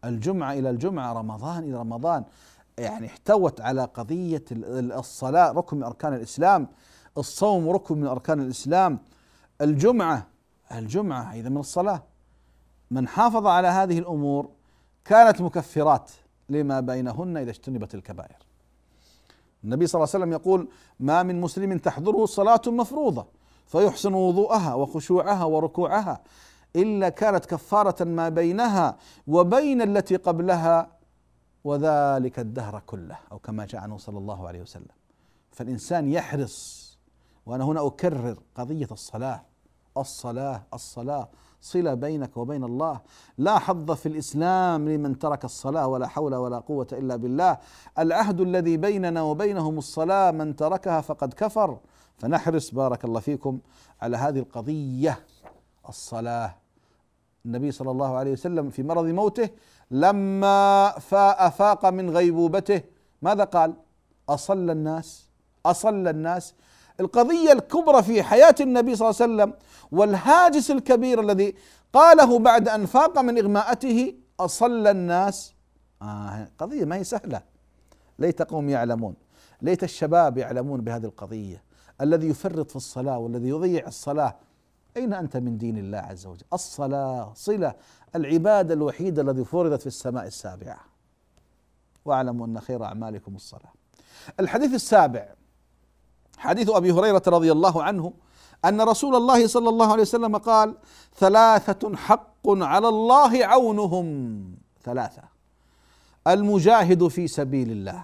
الجمعة 0.06 0.54
إلى 0.54 0.70
الجمعة 0.70 1.14
رمضان 1.14 1.64
إلى 1.64 1.78
رمضان 1.78 2.24
يعني 2.78 3.08
احتوت 3.08 3.62
على 3.62 3.84
قضية 3.84 4.44
الصلاة 4.52 5.52
ركن 5.52 5.78
من 5.78 5.84
أركان 5.84 6.14
الإسلام 6.14 6.68
الصوم 7.18 7.70
ركن 7.70 7.98
من 7.98 8.08
أركان 8.08 8.40
الإسلام. 8.42 9.00
الجمعة 9.62 10.28
الجمعة 10.72 11.34
أيضا 11.34 11.50
من 11.50 11.58
الصلاة. 11.58 12.04
من 12.92 13.08
حافظ 13.08 13.48
على 13.48 13.68
هذه 13.68 14.00
الأمور 14.00 14.50
كانت 15.06 15.42
مكفرات. 15.42 16.12
لما 16.50 16.80
بينهن 16.80 17.38
إذا 17.38 17.50
اجتنبت 17.50 17.96
الكبائر. 17.96 18.38
النبي 19.64 19.88
صلى 19.88 20.00
الله 20.00 20.10
عليه 20.14 20.24
وسلم 20.26 20.34
يقول 20.34 20.68
ما 21.00 21.24
من 21.24 21.42
مسلم 21.42 21.78
تحضره 21.78 22.26
صلاة 22.26 22.62
مفروضة 22.68 23.28
فيحسن 23.66 24.14
وضوءها 24.14 24.74
وخشوعها 24.74 25.44
وركوعها 25.44 26.22
إلا 26.76 27.10
كانت 27.10 27.46
كفارة 27.46 28.04
ما 28.04 28.30
بينها 28.30 28.98
وبين 29.28 29.82
التي 29.82 30.16
قبلها 30.16 30.98
وذلك 31.64 32.40
الدهر 32.40 32.82
كله. 32.86 33.18
أو 33.32 33.40
كما 33.40 33.66
جاء 33.66 33.82
عنه 33.82 33.98
صلى 33.98 34.18
الله 34.18 34.48
عليه 34.48 34.62
وسلم. 34.62 34.96
فالإنسان 35.52 36.12
يحرص 36.12 36.88
وأنا 37.46 37.64
هنا 37.64 37.88
أكرر 37.88 38.38
قضية 38.56 38.88
الصلاة 38.92 39.42
الصلاة 39.98 40.64
الصلاة. 40.74 41.30
صلة 41.72 41.94
بينك 41.94 42.38
وبين 42.38 42.64
الله. 42.64 43.02
لا 43.38 43.60
حظ 43.60 43.92
في 43.92 44.06
الإسلام 44.06 44.90
لمن 44.90 45.20
ترك 45.20 45.46
الصلاة 45.46 45.88
ولا 45.88 46.08
حول 46.08 46.36
ولا 46.36 46.60
قوة 46.60 46.88
إلا 46.94 47.16
بالله. 47.16 47.58
العهد 48.00 48.42
الذي 48.42 48.78
بيننا 48.78 49.22
وبينهم 49.22 49.78
الصلاة 49.78 50.32
من 50.32 50.56
تركها 50.56 51.02
فقد 51.02 51.34
كفر. 51.34 51.78
فنحرص 52.18 52.72
بارك 52.72 53.06
الله 53.06 53.20
فيكم 53.20 53.60
على 54.02 54.18
هذه 54.18 54.40
القضية. 54.40 55.20
الصلاة. 55.90 56.56
النبي 57.46 57.72
صلى 57.72 57.92
الله 57.92 58.16
عليه 58.16 58.32
وسلم 58.32 58.70
في 58.70 58.84
مرض 58.84 59.06
موته 59.06 59.50
لما 59.92 60.94
أفاق 61.48 61.86
من 61.86 62.10
غيبوبته 62.10 62.82
ماذا 63.22 63.44
قال؟ 63.44 63.74
أصلى 64.30 64.72
الناس. 64.72 65.30
أصلى 65.66 66.10
الناس. 66.10 66.54
القضية 67.00 67.52
الكبرى 67.52 68.04
في 68.04 68.24
حياة 68.24 68.56
النبي 68.60 68.96
صلى 68.96 69.10
الله 69.10 69.22
عليه 69.22 69.34
وسلم 69.34 69.54
والهاجس 69.92 70.72
الكبير 70.72 71.22
الذي 71.22 71.56
قاله 71.94 72.40
بعد 72.40 72.70
أن 72.70 72.86
فاق 72.86 73.20
من 73.20 73.38
إغماءته 73.38 74.14
أصلى 74.40 74.92
الناس. 74.92 75.54
آه 76.02 76.50
قضية 76.58 76.86
ما 76.86 76.96
هي 76.96 77.04
سهلة. 77.04 77.42
ليت 78.20 78.42
قوم 78.42 78.70
يعلمون. 78.70 79.16
ليت 79.62 79.84
الشباب 79.84 80.38
يعلمون 80.38 80.82
بهذه 80.82 81.06
القضية. 81.06 81.64
الذي 82.02 82.28
يفرط 82.28 82.70
في 82.70 82.76
الصلاة 82.76 83.18
والذي 83.18 83.50
يضيع 83.50 83.88
الصلاة. 83.88 84.36
أين 84.98 85.14
أنت 85.14 85.38
من 85.38 85.58
دين 85.58 85.78
الله 85.78 85.98
عز 85.98 86.26
وجل؟ 86.26 86.46
الصلاة 86.54 87.34
صلة 87.36 87.76
العبادة 88.16 88.74
الوحيدة 88.74 89.22
التي 89.22 89.46
فرضت 89.46 89.82
في 89.82 89.88
السماء 89.88 90.28
السابعة. 90.28 90.80
واعلموا 92.06 92.46
أن 92.46 92.60
خير 92.60 92.84
أعمالكم 92.84 93.36
الصلاة. 93.36 93.74
الحديث 94.40 94.74
السابع. 94.74 95.37
حديث 96.38 96.70
أبي 96.70 96.92
هريرة 96.92 97.24
رضي 97.28 97.52
الله 97.52 97.84
عنه 97.84 98.14
أن 98.66 98.82
رسول 98.82 99.16
الله 99.16 99.48
صلى 99.48 99.70
الله 99.70 99.92
عليه 99.92 100.02
وسلم 100.02 100.38
قال 100.38 100.76
ثلاثة 101.18 101.96
حق 101.96 102.48
على 102.48 102.88
الله 102.88 103.46
عونهم. 103.46 104.08
ثلاثة. 104.84 105.22
المجاهد 106.28 107.08
في 107.08 107.28
سبيل 107.28 107.72
الله 107.72 108.04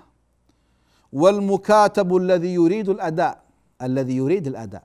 والمكاتب 1.14 2.16
الذي 2.16 2.54
يريد 2.54 2.90
الأداء 2.90 3.44
الذي 3.82 4.16
يريد 4.16 4.48
الأداء 4.48 4.84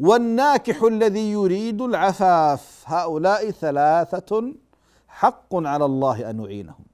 والناكح 0.00 0.82
الذي 0.82 1.30
يريد 1.30 1.82
العفاف. 1.82 2.84
هؤلاء 2.86 3.50
ثلاثة 3.50 4.54
حق 5.08 5.54
على 5.54 5.84
الله 5.84 6.30
أن 6.30 6.40
يعينهم 6.40 6.84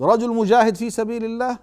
رجل 0.00 0.34
مجاهد 0.34 0.76
في 0.76 0.90
سبيل 0.90 1.24
الله 1.24 1.58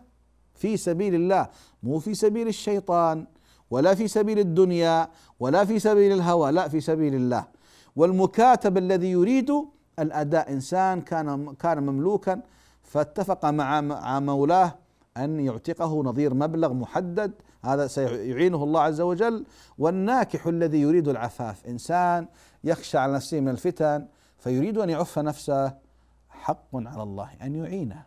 في 0.56 0.78
سبيل 0.78 1.16
الله. 1.16 1.50
مو 1.86 2.00
في 2.00 2.14
سبيل 2.14 2.48
الشيطان 2.48 3.26
ولا 3.72 3.96
في 3.96 4.08
سبيل 4.08 4.40
الدنيا 4.40 5.10
ولا 5.40 5.66
في 5.66 5.80
سبيل 5.80 6.12
الهوى 6.12 6.52
لا 6.52 6.68
في 6.68 6.82
سبيل 6.82 7.16
الله. 7.16 7.46
والمكاتب 7.96 8.78
الذي 8.78 9.12
يريد 9.12 9.52
الأداء 10.00 10.52
إنسان 10.52 11.02
كان 11.02 11.54
كان 11.54 11.84
مملوكا 11.84 12.42
فاتفق 12.84 13.46
مع 13.46 13.82
مولاه 14.20 14.76
أن 15.18 15.40
يعتقه 15.40 16.04
نظير 16.04 16.34
مبلغ 16.34 16.74
محدد. 16.74 17.32
هذا 17.62 17.88
سيعينه 17.88 18.64
الله 18.64 18.82
عز 18.82 19.02
وجل. 19.02 19.46
والناكح 19.78 20.48
الذي 20.48 20.82
يريد 20.82 21.08
العفاف 21.08 21.66
إنسان 21.68 22.28
يخشى 22.64 22.98
على 22.98 23.14
نفسه 23.14 23.40
من 23.40 23.50
الفتن 23.50 24.08
فيريد 24.38 24.78
أن 24.78 24.90
يعف 24.90 25.20
نفسه. 25.20 25.74
حق 26.30 26.76
على 26.76 27.04
الله 27.04 27.30
أن 27.42 27.56
يعينه. 27.56 28.04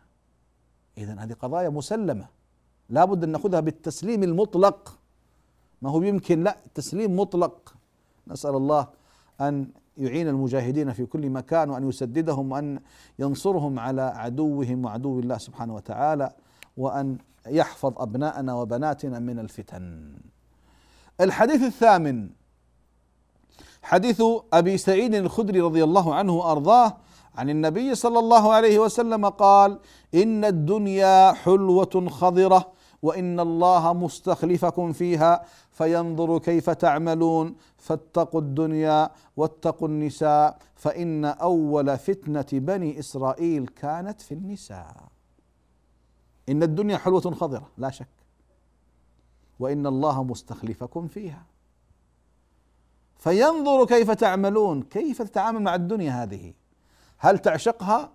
اذا 0.99 1.15
هذه 1.19 1.33
قضايا 1.33 1.69
مسلمة. 1.69 2.38
لابد 2.91 3.25
أن 3.25 3.31
نأخذها 3.33 3.61
بالتسليم 3.61 4.23
المطلق. 4.23 4.99
ما 5.83 5.91
هو 5.91 6.03
يمكن؟ 6.03 6.45
لا 6.45 6.57
تسليم 6.75 7.17
مطلق. 7.17 7.75
نسأل 8.27 8.55
الله 8.55 8.87
أن 9.41 9.69
يعين 9.97 10.29
المجاهدين 10.29 10.93
في 10.93 11.07
كل 11.07 11.31
مكان 11.31 11.71
وأن 11.71 11.89
يسددهم 11.89 12.53
وأن 12.53 12.81
ينصرهم 13.19 13.79
على 13.79 14.03
عدوهم 14.03 14.85
وعدو 14.85 15.21
الله 15.21 15.39
سبحانه 15.39 15.75
وتعالى 15.75 16.33
وأن 16.77 17.19
يحفظ 17.47 17.93
أبناءنا 17.97 18.55
وبناتنا 18.55 19.19
من 19.19 19.39
الفتن. 19.39 20.15
الحديث 21.21 21.63
الثامن. 21.63 22.31
حديث 23.83 24.23
أبي 24.53 24.79
سعيد 24.79 25.15
الخدري 25.15 25.61
رضي 25.61 25.85
الله 25.85 26.15
عنه 26.15 26.33
وأرضاه 26.35 26.97
عن 27.35 27.51
النبي 27.51 27.95
صلى 27.95 28.19
الله 28.19 28.53
عليه 28.53 28.79
وسلم 28.79 29.29
قال: 29.29 29.79
إن 30.15 30.45
الدنيا 30.45 31.33
حلوة 31.33 32.07
خضرة 32.09 32.78
وإن 33.03 33.41
الله 33.41 33.93
مستخلفكم 33.93 34.93
فيها 34.93 35.45
فينظر 35.71 36.39
كيف 36.39 36.71
تعملون 36.71 37.57
فاتقوا 37.77 38.41
الدنيا 38.41 39.11
واتقوا 39.37 39.89
النساء 39.89 40.59
فإن 40.75 41.25
أول 41.25 41.99
فتنة 41.99 42.47
بني 42.53 42.99
إسرائيل 42.99 43.67
كانت 43.67 44.21
في 44.21 44.35
النساء. 44.35 45.09
إن 46.49 46.63
الدنيا 46.63 46.97
حلوة 46.97 47.21
خضرة 47.21 47.69
لا 47.79 47.91
شك. 47.91 48.09
وإن 49.59 49.87
الله 49.87 50.25
مستخلفكم 50.25 51.09
فيها. 51.09 51.43
فينظر 53.19 53.87
كيف 53.87 54.11
تعملون 54.11 54.83
كيف 54.83 55.23
تتعامل 55.23 55.63
مع 55.63 55.75
الدنيا 55.75 56.23
هذه؟ 56.23 56.53
هل 57.19 57.39
تعشقها 57.39 58.13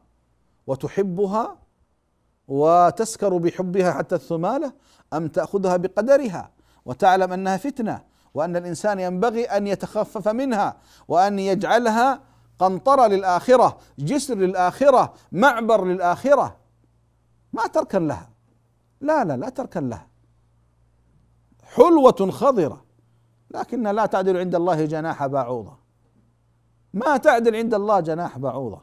وتحبها 0.68 1.63
وتسكر 2.48 3.38
بحبها 3.38 3.92
حتى 3.92 4.16
الثمالة 4.16 4.74
أم 5.14 5.28
تأخذها 5.28 5.78
بقدرها 5.78 6.52
وتعلم 6.86 7.34
أنها 7.34 7.58
فتنة 7.58 8.02
وأن 8.34 8.56
الإنسان 8.56 9.00
ينبغي 9.00 9.46
أن 9.46 9.68
يتخفف 9.68 10.28
منها 10.28 10.78
وأن 11.08 11.40
يجعلها 11.40 12.22
قنطرة 12.60 13.08
للآخرة 13.08 13.78
جسر 14.00 14.36
للآخرة 14.36 15.14
معبر 15.32 15.86
للآخرة. 15.86 16.58
ما 17.54 17.68
تركن 17.68 18.08
لها. 18.08 18.30
لا 19.02 19.24
لا 19.24 19.38
لا 19.38 19.50
تركن 19.50 19.90
لها. 19.90 20.08
حلوة 21.64 22.32
خضرة 22.32 22.84
لكنها 23.52 23.94
لا 23.94 24.06
تعدل 24.06 24.38
عند 24.38 24.56
الله 24.56 24.86
جناح 24.86 25.26
بعوضة. 25.26 25.78
ما 26.94 27.18
تعدل 27.18 27.56
عند 27.56 27.74
الله 27.74 28.00
جناح 28.00 28.38
بعوضة. 28.38 28.82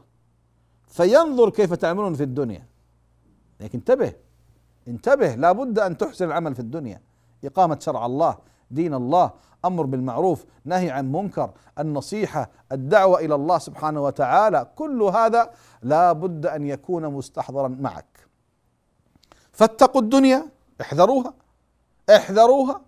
فينظر 0.87 1.49
كيف 1.49 1.73
تعملون 1.73 2.13
في 2.13 2.23
الدنيا. 2.23 2.70
لكن 3.61 3.77
انتبه 3.77 4.13
انتبه 4.87 5.35
لابد 5.35 5.79
أن 5.79 5.97
تحسن 5.97 6.25
العمل 6.25 6.55
في 6.55 6.59
الدنيا. 6.59 7.01
إقامة 7.45 7.79
شرع 7.79 8.05
الله 8.05 8.37
دين 8.71 8.93
الله 8.93 9.31
أمر 9.65 9.85
بالمعروف 9.85 10.45
نهي 10.65 10.89
عن 10.89 11.11
منكر 11.11 11.51
النصيحة 11.79 12.49
الدعوة 12.71 13.19
إلى 13.19 13.35
الله 13.35 13.57
سبحانه 13.57 14.03
وتعالى 14.03 14.67
كل 14.75 15.01
هذا 15.01 15.51
لا 15.81 16.11
بد 16.11 16.45
أن 16.45 16.67
يكون 16.67 17.05
مستحضرا 17.05 17.67
معك. 17.67 18.27
فاتقوا 19.51 20.01
الدنيا 20.01 20.49
احذروها 20.81 21.33
احذروها. 22.15 22.81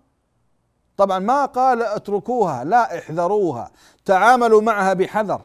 طبعا 0.96 1.18
ما 1.18 1.44
قال 1.44 1.82
اتركوها 1.82 2.64
لا 2.64 2.98
احذروها. 2.98 3.70
تعاملوا 4.04 4.62
معها 4.62 4.92
بحذر. 4.92 5.42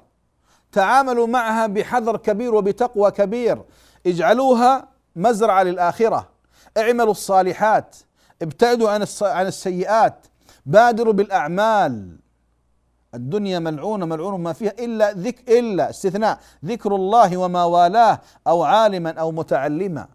تعاملوا 0.71 1.27
معها 1.27 1.67
بحذر 1.67 2.17
كبير 2.17 2.55
وبتقوى 2.55 3.11
كبير. 3.11 3.63
اجعلوها 4.07 4.87
مزرعة 5.15 5.63
للآخرة. 5.63 6.29
اعملوا 6.77 7.11
الصالحات 7.11 7.95
ابتعدوا 8.41 8.89
عن 8.89 9.05
عن 9.21 9.47
السيئات 9.47 10.27
بادروا 10.65 11.13
بالأعمال. 11.13 12.19
الدنيا 13.13 13.59
ملعونة 13.59 14.05
ملعون 14.05 14.41
ما 14.41 14.53
فيها 14.53 14.73
إلا 14.79 15.11
ذك 15.11 15.49
إلا 15.49 15.89
استثناء 15.89 16.39
ذكر 16.65 16.95
الله 16.95 17.37
وما 17.37 17.63
والاه 17.63 18.21
أو 18.47 18.63
عالما 18.63 19.11
أو 19.11 19.31
متعلما. 19.31 20.07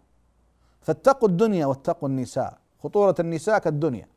فاتقوا 0.81 1.29
الدنيا 1.29 1.65
واتقوا 1.65 2.09
النساء. 2.09 2.57
خطورة 2.83 3.15
النساء 3.19 3.59
كالدنيا. 3.59 4.07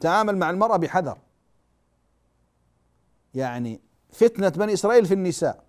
تعامل 0.00 0.36
مع 0.36 0.50
المرأة 0.50 0.76
بحذر. 0.76 1.18
يعني 3.34 3.80
فتنة 4.12 4.48
بني 4.48 4.72
إسرائيل 4.72 5.06
في 5.06 5.14
النساء. 5.14 5.62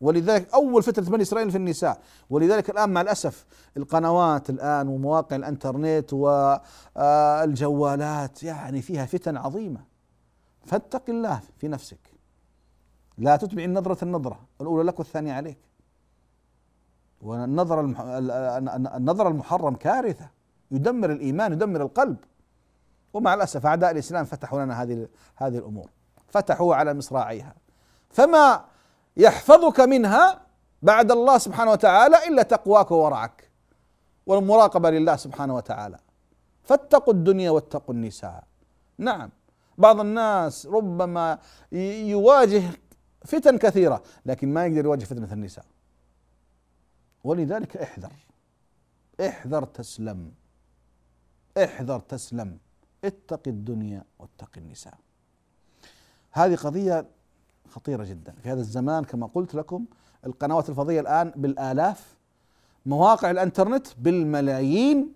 ولذلك 0.00 0.54
أول 0.54 0.82
فتنة 0.82 1.10
بني 1.10 1.22
إسرائيل 1.22 1.50
في 1.50 1.56
النساء. 1.56 2.00
ولذلك 2.30 2.70
الآن 2.70 2.90
مع 2.92 3.00
الأسف 3.00 3.46
القنوات 3.76 4.50
الآن 4.50 4.88
ومواقع 4.88 5.36
الإنترنت 5.36 6.12
والجوالات 6.96 8.42
يعني 8.42 8.82
فيها 8.82 9.06
فتن 9.06 9.36
عظيمة. 9.36 9.80
فاتق 10.64 11.02
الله 11.08 11.40
في 11.58 11.68
نفسك. 11.68 11.98
لا 13.18 13.36
تتبع 13.36 13.64
النظرة 13.64 14.04
النظرة 14.04 14.40
الأولى 14.60 14.82
لك 14.82 14.98
والثانية 14.98 15.32
عليك. 15.32 15.58
والنظر 17.22 17.80
المح... 17.80 18.00
النظر 18.96 19.28
المحرم 19.28 19.74
كارثة. 19.74 20.30
يدمر 20.70 21.12
الإيمان 21.12 21.52
يدمر 21.52 21.82
القلب. 21.82 22.16
ومع 23.12 23.34
الأسف 23.34 23.66
أعداء 23.66 23.90
الإسلام 23.90 24.24
فتحوا 24.24 24.64
لنا 24.64 24.82
هذه 24.82 25.08
هذه 25.36 25.58
الأمور. 25.58 25.90
فتحوا 26.28 26.74
على 26.74 26.94
مصراعيها. 26.94 27.54
فما 28.10 28.64
يحفظك 29.18 29.80
منها 29.80 30.40
بعد 30.82 31.10
الله 31.10 31.38
سبحانه 31.38 31.70
وتعالى 31.70 32.28
إلا 32.28 32.42
تقواك 32.42 32.90
وورعك 32.90 33.50
والمراقبة 34.26 34.90
لله 34.90 35.16
سبحانه 35.16 35.54
وتعالى. 35.56 35.98
فاتقوا 36.64 37.14
الدنيا 37.14 37.50
واتقوا 37.50 37.94
النساء. 37.94 38.44
نعم. 38.98 39.30
بعض 39.78 40.00
الناس 40.00 40.66
ربما 40.66 41.38
يواجه 41.72 42.62
فتن 43.24 43.58
كثيرة 43.58 44.02
لكن 44.26 44.54
ما 44.54 44.66
يقدر 44.66 44.84
يواجه 44.84 45.04
فتنة 45.04 45.32
النساء. 45.32 45.64
ولذلك 47.24 47.76
احذر. 47.76 48.12
احذر 49.20 49.64
تسلم. 49.64 50.32
احذر 51.64 52.00
تسلم. 52.00 52.58
اتق 53.04 53.40
الدنيا 53.46 54.04
واتق 54.18 54.50
النساء. 54.56 54.94
هذه 56.32 56.54
قضية 56.56 57.06
خطيرة 57.70 58.04
جدا. 58.04 58.32
في 58.42 58.48
هذا 58.52 58.60
الزمان 58.60 59.04
كما 59.04 59.26
قلت 59.26 59.54
لكم 59.54 59.84
القنوات 60.26 60.68
الفضية 60.68 61.00
الآن 61.00 61.32
بالآلاف 61.36 62.16
مواقع 62.86 63.30
الإنترنت 63.30 63.86
بالملايين. 63.98 65.12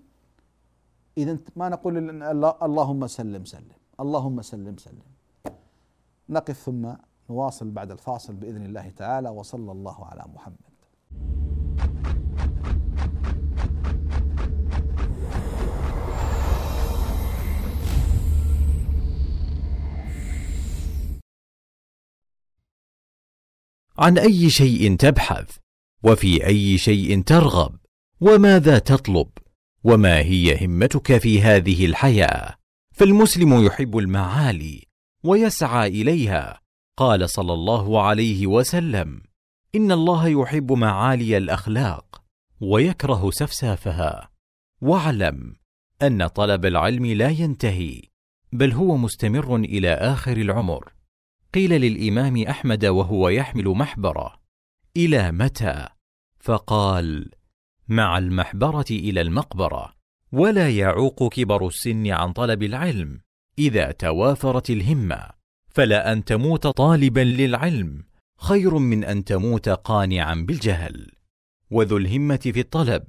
إذا 1.19 1.38
ما 1.57 1.69
نقول 1.69 2.23
اللهم 2.62 3.07
سلم 3.07 3.45
سلم. 3.45 3.77
اللهم 4.01 4.43
سلم 4.43 4.77
سلم. 4.77 5.03
نقف 6.29 6.57
ثم 6.57 6.93
نواصل 7.31 7.71
بعد 7.71 7.91
الفاصل 7.91 8.33
بإذن 8.33 8.65
الله 8.67 8.91
تعالى 8.91 9.29
وصلى 9.29 9.73
الله 9.73 10.05
على 10.05 10.25
محمد. 10.35 10.73
عن 24.03 24.19
أي 24.19 24.51
شيء 24.51 24.97
تبحث 24.97 25.57
وفي 26.05 26.47
أي 26.47 26.79
شيء 26.79 27.23
ترغب 27.23 27.77
وماذا 28.21 28.79
تطلب 28.79 29.29
وما 29.85 30.19
هي 30.19 30.67
همتك 30.67 31.19
في 31.19 31.43
هذه 31.43 31.87
الحياة. 31.87 32.55
فالمسلم 32.95 33.65
يحب 33.65 33.99
المعالي 33.99 34.85
ويسعى 35.25 35.88
إليها. 35.88 36.61
قال 36.97 37.31
صلى 37.31 37.53
الله 37.53 38.03
عليه 38.03 38.47
وسلم 38.47 39.23
إن 39.75 39.93
الله 39.93 40.29
يحب 40.29 40.73
معالي 40.73 41.37
الأخلاق 41.37 42.23
ويكره 42.61 43.31
سفسافها. 43.31 44.31
واعلم 44.81 45.55
أن 46.03 46.27
طلب 46.27 46.67
العلم 46.67 47.07
لا 47.07 47.29
ينتهي 47.29 48.03
بل 48.53 48.73
هو 48.73 48.97
مستمر 48.97 49.57
إلى 49.57 49.93
آخر 49.95 50.37
العمر. 50.37 50.93
قيل 51.55 51.71
للإمام 51.71 52.43
أحمد 52.43 52.85
وهو 52.85 53.29
يحمل 53.29 53.69
محبره 53.69 54.41
إلى 54.97 55.33
متى؟ 55.33 55.88
فقال 56.41 57.31
مع 57.88 58.19
المحبرة 58.19 58.85
إلى 58.91 59.21
المقبرة 59.21 59.93
ولا 60.33 60.71
يعوق 60.71 61.29
كبر 61.29 61.67
السن 61.67 62.07
عن 62.07 62.33
طلب 62.33 62.62
العلم 62.62 63.21
إذا 63.59 63.93
توافرت 63.93 64.71
الهمة 64.71 65.31
فلا 65.69 66.12
أن 66.12 66.25
تموت 66.25 66.67
طالبا 66.67 67.21
للعلم 67.21 68.05
خير 68.38 68.79
من 68.79 69.05
أن 69.05 69.25
تموت 69.25 69.69
قانعا 69.69 70.35
بالجهل. 70.35 71.12
وذو 71.71 71.97
الهمة 71.97 72.37
في 72.37 72.61
الطلب 72.61 73.05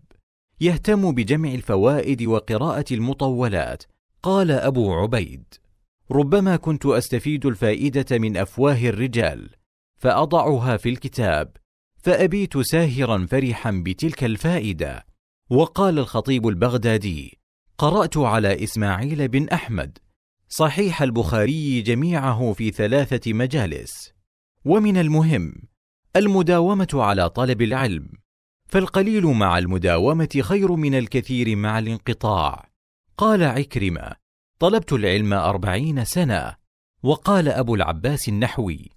يهتم 0.62 1.12
بجمع 1.12 1.52
الفوائد 1.52 2.24
وقراءة 2.24 2.86
المطولات 2.92 3.84
قال 4.24 4.52
أبو 4.52 4.94
عبيد. 4.94 5.63
ربما 6.12 6.56
كنت 6.56 6.86
أستفيد 6.86 7.46
الفائدة 7.46 8.18
من 8.18 8.38
أفواه 8.38 8.78
الرجال 8.90 9.50
فأضعها 9.98 10.78
في 10.78 10.90
الكتاب 10.90 11.58
فأبيت 11.98 12.58
ساهرا 12.58 13.26
فرحا 13.26 13.72
بتلك 13.86 14.24
الفائدة. 14.24 15.06
وقال 15.50 16.00
الخطيب 16.00 16.48
البغدادي 16.48 17.40
قرأت 17.78 18.18
على 18.18 18.64
إسماعيل 18.64 19.28
بن 19.28 19.50
أحمد 19.50 19.98
صحيح 20.50 21.02
البخاري 21.02 21.82
جميعه 21.82 22.54
في 22.54 22.72
ثلاثة 22.72 23.34
مجالس. 23.34 24.14
ومن 24.66 24.98
المهم 24.98 25.54
المداومة 26.16 26.90
على 26.94 27.30
طلب 27.30 27.62
العلم 27.62 28.10
فالقليل 28.68 29.26
مع 29.26 29.58
المداومة 29.58 30.42
خير 30.42 30.72
من 30.76 30.96
الكثير 30.96 31.56
مع 31.56 31.80
الانقطاع. 31.80 32.70
قال 33.18 33.44
عكرمة 33.44 34.23
طلبت 34.60 34.94
العلم 34.94 35.34
أربعين 35.34 36.06
سنة 36.06 36.56
وقال 37.04 37.48
أبو 37.48 37.76
العباس 37.76 38.30
النحوي 38.30 38.90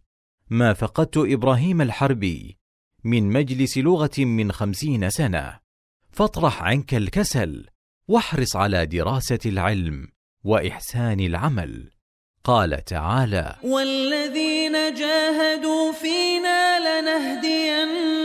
ما 0.51 0.73
فقدت 0.73 1.17
إبراهيم 1.17 1.83
الحربي 1.83 2.59
من 3.05 3.33
مجلس 3.33 3.79
لغة 3.79 4.19
من 4.19 4.53
خمسين 4.53 5.11
سنة 5.11 5.59
فاطرح 6.11 6.63
عنك 6.63 6.95
الكسل 6.95 7.67
واحرص 8.09 8.57
على 8.57 8.87
دراسة 8.87 9.39
العلم 9.47 10.09
وإحسان 10.45 11.21
العمل. 11.21 11.91
قال 12.45 12.85
تعالى 12.85 13.57
والذين 13.63 14.73
جاهدوا 14.73 15.93
فينا 15.93 16.79
لنهدينهم 17.01 18.23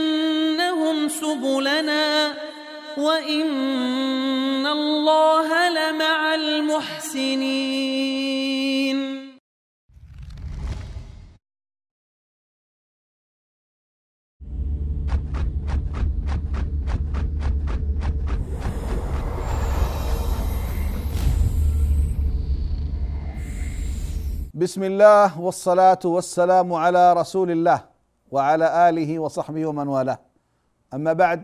سبلنا 1.08 2.34
وإن 2.98 4.66
الله 4.66 5.48
لمع 5.68 6.34
المحسنين 6.34 7.92
بسم 24.54 24.82
الله 24.82 25.40
والصلاة 25.40 25.98
والسلام 26.04 26.72
على 26.72 27.12
رسول 27.12 27.50
الله 27.50 27.84
وعلى 28.30 28.88
آله 28.88 29.18
وصحبه 29.18 29.66
ومن 29.66 29.88
والاه 29.88 30.18
أما 30.94 31.12
بعد 31.12 31.42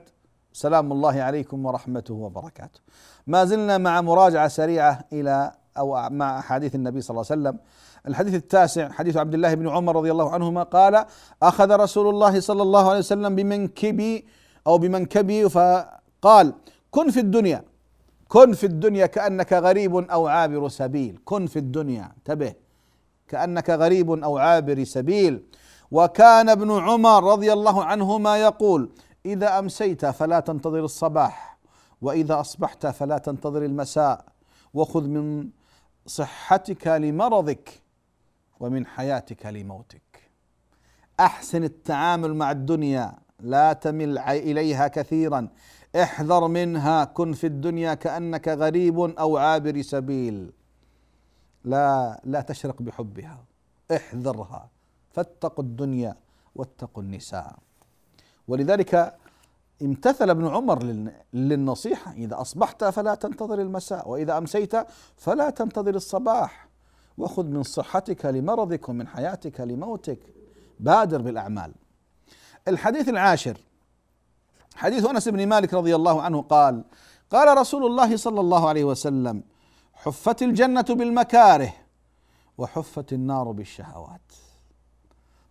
سلام 0.59 0.92
الله 0.92 1.23
عليكم 1.23 1.66
ورحمته 1.66 2.14
وبركاته. 2.14 2.81
ما 3.27 3.44
زلنا 3.44 3.79
مع 3.79 4.01
مراجعة 4.01 4.49
سريعة 4.49 5.05
إلى 5.12 5.53
أو 5.79 6.09
مع 6.11 6.38
احاديث 6.38 6.75
النبي 6.75 7.01
صلى 7.01 7.14
الله 7.14 7.27
عليه 7.31 7.40
وسلم. 7.42 7.57
الحديث 8.09 8.35
التاسع 8.35 8.90
حديث 8.90 9.16
عبد 9.16 9.35
الله 9.35 9.55
بن 9.55 9.68
عمر 9.68 9.97
رضي 9.97 10.11
الله 10.11 10.31
عنهما 10.31 10.62
قال: 10.62 11.05
أخذ 11.42 11.71
رسول 11.71 12.09
الله 12.09 12.40
صلى 12.40 12.62
الله 12.62 12.88
عليه 12.90 12.99
وسلم 12.99 13.35
بمنكبي 13.35 14.27
أو 14.66 14.79
بمنكبي 14.79 15.49
فقال: 15.49 16.47
كن 16.90 17.11
في 17.11 17.21
الدنيا 17.21 17.64
كن 18.29 18.53
في 18.53 18.66
الدنيا 18.66 19.07
كأنك 19.07 19.53
غريب 19.53 19.97
أو 19.97 20.27
عابر 20.27 20.68
سبيل، 20.68 21.18
كن 21.25 21.47
في 21.47 21.59
الدنيا 21.59 22.12
انتبه 22.18 22.53
كأنك 23.29 23.71
غريب 23.71 24.11
أو 24.11 24.38
عابر 24.38 24.85
سبيل. 24.85 25.35
وكان 25.90 26.49
ابن 26.49 26.71
عمر 26.79 27.25
رضي 27.33 27.53
الله 27.53 27.85
عنهما 27.85 28.37
يقول: 28.37 28.90
إذا 29.26 29.59
أمسيت 29.59 30.07
فلا 30.07 30.40
تنتظر 30.40 30.85
الصباح 30.85 31.59
وإذا 32.02 32.40
أصبحت 32.40 32.87
فلا 32.87 33.18
تنتظر 33.18 33.64
المساء. 33.64 34.24
وخذ 34.74 35.09
من 35.09 35.48
صحتك 36.07 36.87
لمرضك 36.87 37.83
ومن 38.61 38.87
حياتك 38.87 39.46
لموتك. 39.46 40.31
أحسن 41.20 41.64
التعامل 41.64 42.35
مع 42.35 42.50
الدنيا 42.50 43.18
لا 43.40 43.72
تمل 43.72 44.18
إليها 44.18 44.88
كثيرا. 44.88 45.48
احذر 45.96 46.48
منها 46.48 47.04
كن 47.04 47.33
في 47.33 47.46
الدنيا 47.46 47.94
كأنك 47.94 48.48
غريب 48.48 48.98
أو 49.00 49.37
عابر 49.37 49.83
سبيل. 49.83 50.52
لا 51.64 52.20
لا 52.24 52.40
تشرق 52.40 52.83
بحبها. 52.83 53.44
احذرها. 53.96 54.70
فاتقوا 55.11 55.64
الدنيا 55.64 56.16
واتقوا 56.54 57.02
النساء. 57.02 57.59
ولذلك 58.48 59.14
امتثل 59.82 60.30
ابن 60.30 60.48
عمر 60.48 60.82
للنصيحة 61.32 62.12
إذا 62.12 62.40
أصبحت 62.40 62.84
فلا 62.84 63.14
تنتظر 63.14 63.61
المساء 63.61 64.08
وإذا 64.08 64.38
أمسيت 64.38 64.72
فلا 65.16 65.50
تنتظر 65.50 65.94
الصباح. 65.94 66.68
وخذ 67.18 67.44
من 67.44 67.62
صحتك 67.62 68.26
لمرضك 68.26 68.88
ومن 68.88 69.08
حياتك 69.08 69.61
لموتك. 69.61 70.18
بادر 70.80 71.22
بالأعمال. 71.22 71.72
الحديث 72.68 73.08
العاشر. 73.08 73.58
حديث 74.74 75.06
أنس 75.06 75.28
بن 75.28 75.46
مالك 75.46 75.74
رضي 75.74 75.94
الله 75.94 76.22
عنه 76.22 76.42
قال 76.42 76.84
قال 77.30 77.58
رسول 77.58 77.87
الله 77.87 78.16
صلى 78.16 78.40
الله 78.40 78.68
عليه 78.68 78.84
وسلم 78.84 79.42
حفت 79.94 80.42
الجنة 80.42 80.82
بالمكاره 80.82 81.72
وحفت 82.58 83.12
النار 83.12 83.52
بالشهوات. 83.52 84.20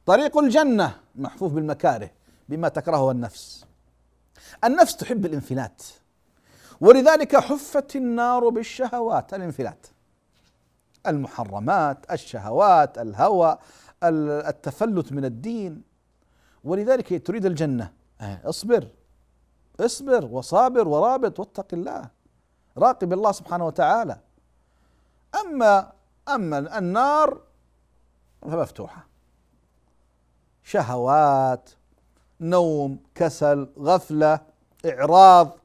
طريق 0.06 0.38
الجنة 0.38 0.96
محفوف 1.16 1.54
بالمكاره. 1.54 2.17
بما 2.50 2.68
تكرهه 2.68 3.12
النفس. 3.12 3.66
النفس 4.64 4.96
تحب 4.96 5.26
الانفلات. 5.26 5.84
ولذلك 6.82 7.36
حفت 7.36 7.96
النار 7.96 8.50
بالشهوات. 8.50 9.34
الانفلات. 9.34 9.88
المحرمات 11.08 12.12
الشهوات 12.12 12.98
الهوى 12.98 13.58
التفلت 14.04 15.12
من 15.12 15.26
الدين. 15.26 15.84
ولذلك 16.64 17.28
تريد 17.28 17.46
الجنة. 17.46 17.94
اصبر. 18.22 18.88
اصبر 19.80 20.26
وصابر 20.26 20.88
ورابط 20.88 21.40
واتق 21.40 21.68
الله. 21.74 22.10
راقب 22.78 23.14
الله 23.14 23.32
سبحانه 23.32 23.66
وتعالى. 23.66 24.20
اما 25.42 25.92
أما 26.30 26.78
النار 26.78 27.42
فمفتوحة. 28.42 29.08
شهوات 30.64 31.70
نوم 32.42 33.00
كسل 33.16 33.70
غفلة 33.80 34.40
إعراض 34.86 35.58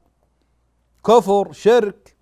كفر 1.05 1.51
شرك. 1.51 2.15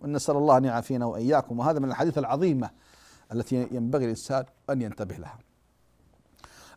ونسال 0.00 0.36
الله 0.36 0.56
أن 0.56 0.64
يعافينا 0.64 1.06
وإياكم. 1.06 1.58
وهذا 1.58 1.78
من 1.78 1.90
الحديث 1.90 2.18
العظيمة 2.18 2.70
التي 3.32 3.68
ينبغي 3.70 4.04
الانسان 4.04 4.44
أن 4.70 4.82
ينتبه 4.82 5.16
لها. 5.16 5.38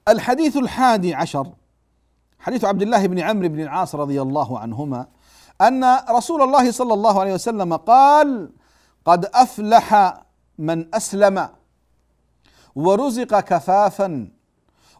الحديث 0.07 0.57
الحادي 0.57 1.13
عشر 1.13 1.53
حديث 2.39 2.65
عبد 2.65 2.81
الله 2.81 3.07
بن 3.07 3.19
عمرو 3.19 3.49
بن 3.49 3.59
العاص 3.59 3.95
رضي 3.95 4.21
الله 4.21 4.59
عنهما 4.59 5.07
أن 5.61 5.83
رسول 6.09 6.41
الله 6.41 6.71
صلى 6.71 6.93
الله 6.93 7.19
عليه 7.19 7.33
وسلم 7.33 7.75
قال 7.75 8.51
قد 9.05 9.25
أفلح 9.25 10.17
من 10.57 10.95
أسلم 10.95 11.49
ورزق 12.75 13.39
كفافا 13.39 14.31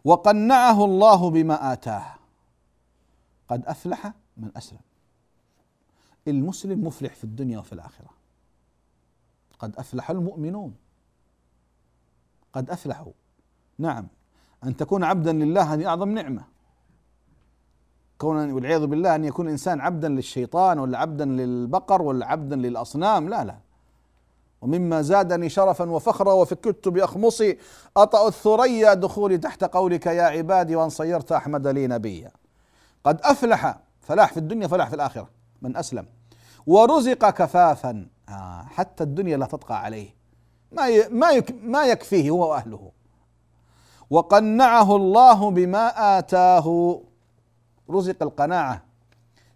وقنعه 0.04 0.84
الله 0.84 1.30
بما 1.30 1.72
آتاه. 1.72 2.14
قد 3.48 3.66
أفلح 3.66 4.12
من 4.36 4.50
أسلم. 4.56 4.80
المسلم 6.28 6.84
مفلح 6.84 7.14
في 7.14 7.24
الدنيا 7.24 7.58
وفي 7.58 7.72
الآخرة. 7.72 8.08
قد 9.58 9.76
أفلح 9.76 10.10
المؤمنون. 10.10 10.74
قد 12.52 12.70
أفلحوا. 12.70 13.12
نعم. 13.78 14.06
أن 14.64 14.76
تكون 14.76 15.04
عبدا 15.04 15.32
لله 15.32 15.74
هذه 15.74 15.86
أعظم 15.86 16.10
نعمة. 16.10 16.44
كون 18.18 18.52
والعياذ 18.52 18.86
بالله 18.86 19.14
أن 19.14 19.24
يكون 19.24 19.46
الانسان 19.46 19.80
عبدا 19.80 20.08
للشيطان 20.08 20.78
ولا 20.78 20.98
عبدا 20.98 21.24
للبقر 21.24 22.02
ولا 22.02 22.26
عبدا 22.26 22.56
للأصنام 22.56 23.28
لا 23.28 23.44
لا. 23.44 23.69
ومما 24.62 25.02
زادني 25.02 25.48
شرفا 25.48 25.90
وفخرا 25.90 26.32
وفكدت 26.32 26.88
باخمصي 26.88 27.58
أطأ 27.96 28.28
الثريا 28.28 28.94
دخولي 28.94 29.38
تحت 29.38 29.64
قولك 29.64 30.06
يا 30.06 30.22
عبادي 30.22 30.76
وان 30.76 30.88
صيرت 30.88 31.32
أحمد 31.32 31.66
لي 31.66 31.86
نبيا. 31.86 32.30
قد 33.04 33.20
أفلح 33.22 33.78
فلاح 34.00 34.32
في 34.32 34.36
الدنيا 34.36 34.66
فلاح 34.66 34.88
في 34.88 34.94
الآخرة 34.94 35.30
من 35.62 35.76
أسلم. 35.76 36.06
ورزق 36.66 37.30
كفافا 37.30 38.06
آه 38.28 38.62
حتى 38.62 39.04
الدنيا 39.04 39.36
لا 39.36 39.46
تطغى 39.46 39.74
عليه. 39.74 40.14
ما 40.72 41.08
ما 41.08 41.42
ما 41.62 41.84
يكفيه 41.84 42.30
هو 42.30 42.50
وأهله. 42.50 42.90
وقنعه 44.10 44.96
الله 44.96 45.50
بما 45.50 46.18
آتاه. 46.18 47.00
رزق 47.90 48.22
القناعة 48.22 48.82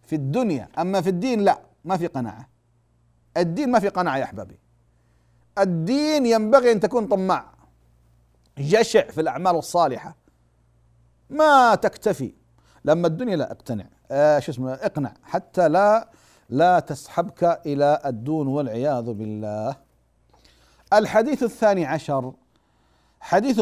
في 0.03 0.15
الدنيا 0.15 0.69
أما 0.79 1.01
في 1.01 1.09
الدين 1.09 1.41
لا 1.41 1.59
ما 1.85 1.97
في 1.97 2.07
قناعة. 2.07 2.49
الدين 3.37 3.71
ما 3.71 3.79
في 3.79 3.89
قناعة 3.89 4.17
يا 4.17 4.25
أحبابي. 4.25 4.59
الدين 5.59 6.27
ينبغي 6.27 6.73
أن 6.73 6.81
تكون 6.81 7.07
طماع. 7.07 7.55
جشع 8.59 9.11
في 9.11 9.21
الأعمال 9.21 9.57
الصالحة. 9.57 10.17
ما 11.31 11.75
تكتفي. 11.75 12.35
لما 12.85 13.07
الدنيا 13.07 13.37
لا 13.37 13.53
أقتنع 13.53 13.87
آه 14.11 14.39
شو 14.39 14.53
اسمه 14.53 14.73
اقنع. 14.73 15.15
حتى 15.23 15.69
لا 15.69 16.09
لا 16.49 16.81
تسحبك 16.81 17.61
إلى 17.67 18.01
الدون 18.07 18.47
والعياذ 18.47 19.13
بالله. 19.13 19.77
الحديث 20.93 21.43
الثاني 21.43 21.87
عشر. 21.87 22.33
حديث 23.21 23.61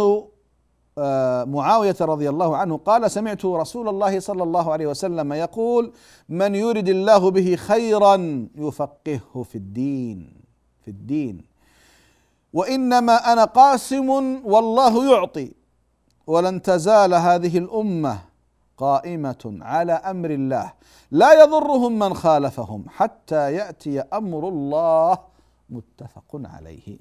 آه، 0.98 1.44
معاوية 1.44 1.96
رضي 2.00 2.28
الله 2.28 2.56
عنه 2.56 2.76
قال 2.76 3.10
سمعت 3.10 3.44
رسول 3.44 3.88
الله 3.88 4.20
صلى 4.20 4.42
الله 4.42 4.72
عليه 4.72 4.86
وسلم 4.86 5.32
يقول 5.32 5.92
من 6.28 6.54
يرد 6.54 6.88
الله 6.88 7.30
به 7.30 7.56
خيرا 7.56 8.46
يفقهه 8.54 9.42
في 9.42 9.54
الدين 9.54 10.42
في 10.84 10.90
الدين. 10.90 11.51
وإنما 12.52 13.32
أنا 13.32 13.44
قاسم 13.44 14.08
والله 14.46 15.12
يعطي. 15.12 15.52
ولن 16.26 16.62
تزال 16.62 17.14
هذه 17.14 17.58
الأمة 17.58 18.18
قائمة 18.76 19.58
على 19.60 19.92
أمر 19.92 20.30
الله. 20.30 20.72
لا 21.10 21.42
يضرهم 21.42 21.98
من 21.98 22.14
خالفهم 22.14 22.84
حتى 22.88 23.52
يأتي 23.52 24.00
أمر 24.00 24.48
الله 24.48 25.18
متفق 25.70 26.30
عليه. 26.34 26.98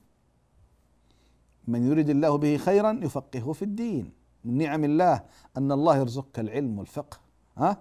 من 1.67 1.91
يريد 1.91 2.09
الله 2.09 2.37
به 2.37 2.57
خيرا 2.57 2.99
يفقهه 3.03 3.53
في 3.53 3.61
الدين. 3.61 4.11
من 4.45 4.57
نعم 4.57 4.83
الله 4.83 5.21
أن 5.57 5.71
الله 5.71 5.97
يرزقك 5.97 6.39
العلم 6.39 6.79
والفقه. 6.79 7.17
ها؟ 7.57 7.77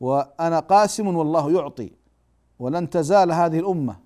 وأنا 0.00 0.60
قاسم 0.60 1.16
والله 1.16 1.52
يعطي. 1.52 1.92
ولن 2.58 2.90
تزال 2.90 3.32
هذه 3.32 3.58
الأمة. 3.58 3.96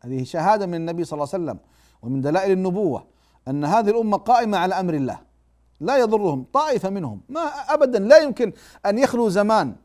هذه 0.00 0.24
شهادة 0.24 0.66
من 0.66 0.74
النبي 0.74 1.04
صلى 1.04 1.16
الله 1.16 1.34
عليه 1.34 1.44
وسلم. 1.44 1.58
ومن 2.02 2.20
دلائل 2.20 2.52
النبوة 2.52 3.04
أن 3.48 3.64
هذه 3.64 3.90
الأمة 3.90 4.16
قائمة 4.16 4.58
على 4.58 4.80
أمر 4.80 4.94
الله. 4.94 5.18
لا 5.80 5.98
يضرهم 5.98 6.46
طائفة 6.52 6.90
منهم. 6.90 7.20
ما 7.28 7.40
ابدا 7.68 7.98
لا 7.98 8.18
يمكن 8.18 8.52
أن 8.86 8.98
يخلو 8.98 9.28
زمان 9.28 9.76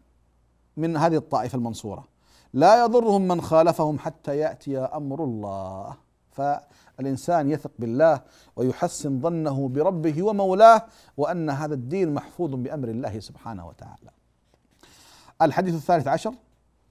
من 0.78 0.97
هذه 0.97 1.15
الطائفة 1.15 1.56
المنصورة. 1.56 2.06
لا 2.54 2.84
يضرهم 2.84 3.28
من 3.28 3.41
خالفهم 3.41 3.99
حتى 3.99 4.38
يأتي 4.38 4.78
أمر 4.78 5.23
الله. 5.23 5.95
فالإنسان 6.32 7.49
يثق 7.49 7.71
بالله 7.80 8.21
ويحسن 8.56 9.21
ظنه 9.21 9.67
بربه 9.67 10.23
ومولاه 10.23 10.86
وأن 11.17 11.49
هذا 11.49 11.73
الدين 11.73 12.13
محفوظ 12.13 12.56
بأمر 12.56 12.88
الله 12.88 13.19
سبحانه 13.19 13.67
وتعالى. 13.67 14.10
الحديث 15.41 15.75
الثالث 15.75 16.08
عشر 16.08 16.34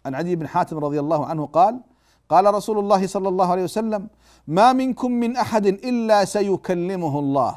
عن 0.07 0.15
عدي 0.15 0.37
بن 0.37 0.49
حاتم 0.49 0.79
رضي 0.79 1.01
الله 1.01 1.27
عنه 1.27 1.47
قال 1.47 1.81
قال 2.29 2.55
رسول 2.55 2.79
الله 2.79 3.07
صلى 3.07 3.29
الله 3.29 3.49
عليه 3.53 3.63
وسلم 3.63 4.09
ما 4.49 4.73
منكم 4.73 5.11
من 5.13 5.37
أحد 5.37 5.67
إلا 5.67 6.25
سيكلمه 6.25 7.19
الله. 7.19 7.53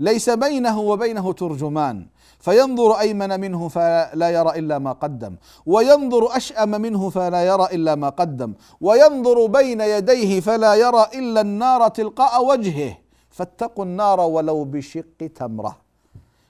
ليس 0.00 0.30
بينه 0.30 0.80
وبينه 0.80 1.32
ترجمان. 1.32 2.06
فينظر 2.38 3.00
أيمن 3.00 3.40
منه 3.40 3.68
فلا 3.68 4.30
يرى 4.30 4.58
إلا 4.58 4.78
ما 4.78 4.92
قدم. 4.92 5.36
وينظر 5.66 6.36
أشأم 6.36 6.70
منه 6.70 7.10
فلا 7.10 7.42
يرى 7.46 7.66
إلا 7.72 7.94
ما 7.94 8.08
قدم. 8.08 8.54
وينظر 8.80 9.46
بين 9.46 9.80
يديه 9.80 10.40
فلا 10.40 10.74
يرى 10.74 11.06
إلا 11.14 11.40
النار 11.40 11.88
تلقاء 11.88 12.44
وجهه. 12.44 12.98
فاتقوا 13.30 13.84
النار 13.84 14.20
ولو 14.20 14.64
بشق 14.64 15.18
تمرة. 15.34 15.76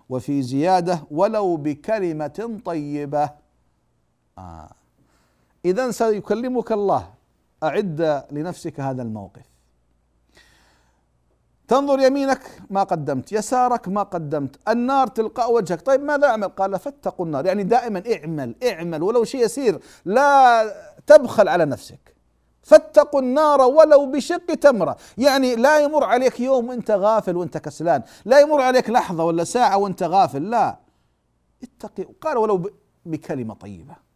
وفي 0.09 0.42
زيادة 0.42 1.04
ولو 1.11 1.57
بكلمة 1.57 2.61
طيبة. 2.64 3.31
آه. 4.38 4.70
اذا 5.64 5.90
سيكلمك 5.90 6.72
الله. 6.72 7.17
أعد 7.62 8.25
لنفسك 8.31 8.81
هذا 8.81 9.03
الموقف. 9.03 9.42
تنظر 11.68 12.01
يمينك 12.01 12.40
ما 12.71 12.83
قدمت 12.83 13.33
يسارك 13.33 13.88
ما 13.88 14.03
قدمت 14.03 14.68
النار 14.68 15.07
تلقاء 15.07 15.53
وجهك. 15.53 15.87
طيب 15.87 16.03
ماذا 16.03 16.27
أعمل؟ 16.27 16.49
قال 16.49 16.79
فاتقوا 16.79 17.27
النار. 17.27 17.47
يعني 17.47 17.62
دائما 17.62 18.03
اعمل 18.14 18.55
اعمل 18.64 19.03
ولو 19.03 19.25
شيء 19.25 19.44
يسير 19.44 19.81
لا 20.05 20.64
تبخل 21.07 21.49
على 21.49 21.64
نفسك. 21.64 22.16
فاتقوا 22.62 23.21
النار 23.21 23.61
ولو 23.61 24.07
بشق 24.07 24.55
تمرة. 24.55 24.97
يعني 25.18 25.57
لا 25.57 25.81
يمر 25.81 26.05
عليك 26.05 26.40
يوم 26.40 26.68
وأنت 26.68 26.90
غافل 26.90 27.37
وأنت 27.37 27.59
كسلان. 27.59 28.03
لا 28.25 28.40
يمر 28.40 28.61
عليك 28.61 28.90
لحظة 28.90 29.25
ولا 29.25 29.44
ساعة 29.44 29.77
وأنت 29.77 30.03
غافل 30.03 30.51
لا. 30.51 30.79
اتقي 31.62 32.07
قال 32.21 32.37
ولو 32.37 32.71
بكلمة 33.07 33.55
طيبة. 33.55 34.08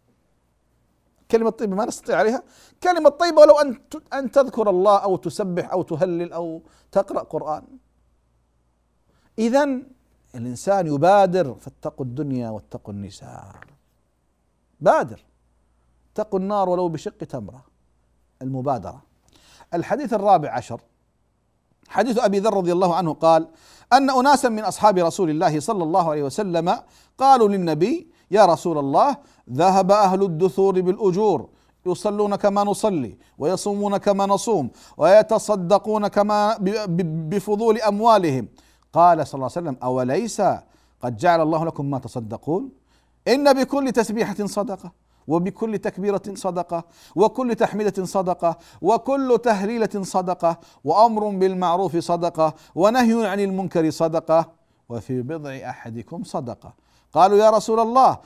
كلمة 1.33 1.51
طيبة 1.51 1.77
ما 1.77 1.85
نستطيع 1.85 2.17
عليها. 2.17 2.43
كلمة 2.83 3.09
طيبة 3.09 3.41
ولو 3.41 3.59
أن 3.59 3.81
أن 4.13 4.31
تذكر 4.31 4.71
الله 4.71 4.99
أو 4.99 5.17
تسبح 5.17 5.73
أو 5.73 5.83
تهلل 5.83 6.33
أو 6.33 6.63
تقرأ 6.93 7.23
قرآن. 7.23 7.63
إذا 9.39 9.65
الإنسان 10.35 10.87
يبادر 10.87 11.55
فاتقوا 11.55 12.07
الدنيا 12.07 12.51
واتقوا 12.51 12.95
النساء. 12.95 13.55
بادر. 14.81 15.21
اتقوا 16.13 16.39
النار 16.39 16.69
ولو 16.69 16.89
بشق 16.89 17.19
تمرة. 17.19 17.65
المبادرة. 18.43 19.03
الحديث 19.75 20.13
الرابع 20.13 20.51
عشر. 20.51 20.81
حديث 21.89 22.19
أبي 22.19 22.39
ذر 22.39 22.55
رضي 22.55 22.73
الله 22.73 22.95
عنه 22.97 23.15
قال 23.15 23.49
أن 23.93 24.11
أناسا 24.11 24.49
من 24.49 24.65
أصحاب 24.65 24.99
رسول 24.99 25.31
الله 25.31 25.61
صلى 25.61 25.85
الله 25.85 26.11
عليه 26.11 26.23
وسلم 26.23 26.79
قالوا 27.19 27.49
للنبي 27.49 28.12
يا 28.33 28.45
رسول 28.45 28.79
الله 28.79 29.17
ذهب 29.53 29.91
أهل 29.91 30.23
الدثور 30.23 30.81
بالأجور 30.81 31.49
يصلون 31.87 32.37
كما 32.37 32.65
نصلي 32.65 33.19
ويصومون 33.39 33.97
كما 33.97 34.27
نصوم 34.27 34.71
ويتصدقون 34.97 36.09
كما 36.09 36.57
بفضول 37.31 37.79
أموالهم. 37.79 38.49
قال 38.93 39.27
صلى 39.27 39.35
الله 39.35 39.51
عليه 39.57 39.61
وسلم 39.69 39.77
أوليس 39.83 40.43
قد 41.03 41.17
جعل 41.17 41.41
الله 41.41 41.65
لكم 41.65 41.91
ما 41.91 41.99
تصدقون؟ 41.99 42.71
إن 43.29 43.53
بكل 43.53 43.93
تسبيحة 43.93 44.47
صدقة 44.47 44.93
وبكل 45.29 45.79
تكبيرة 45.79 46.23
صدقة 46.35 46.85
وكل 47.17 47.55
تحميدة 47.55 48.05
صدقة 48.05 48.59
وكل 48.83 49.39
تهليلة 49.43 50.03
صدقة 50.03 50.59
وأمر 50.85 51.29
بالمعروف 51.29 51.97
صدقة 51.97 52.55
ونهي 52.75 53.27
عن 53.27 53.41
المنكر 53.41 53.91
صدقة 53.91 54.51
وفي 54.89 55.23
بضع 55.23 55.51
أحدكم 55.51 56.25
صدقة. 56.25 56.82
قالوا 57.13 57.39
يا 57.39 57.51
رسول 57.51 57.81
الله 57.81 58.19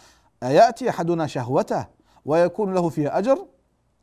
أيأتي 0.42 0.90
أحدنا 0.90 1.27
شهوته 1.27 1.87
ويكون 2.25 2.75
له 2.75 2.88
فيها 2.88 3.18
أجر؟ 3.18 3.46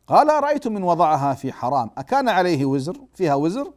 قال 0.07 0.29
أرأيت 0.29 0.67
من 0.67 0.83
وضعها 0.83 1.33
في 1.33 1.53
حرام 1.53 1.89
أكان 1.97 2.29
عليه 2.29 2.65
وزر 2.65 2.97
فيها 3.13 3.35
وزر؟ 3.35 3.73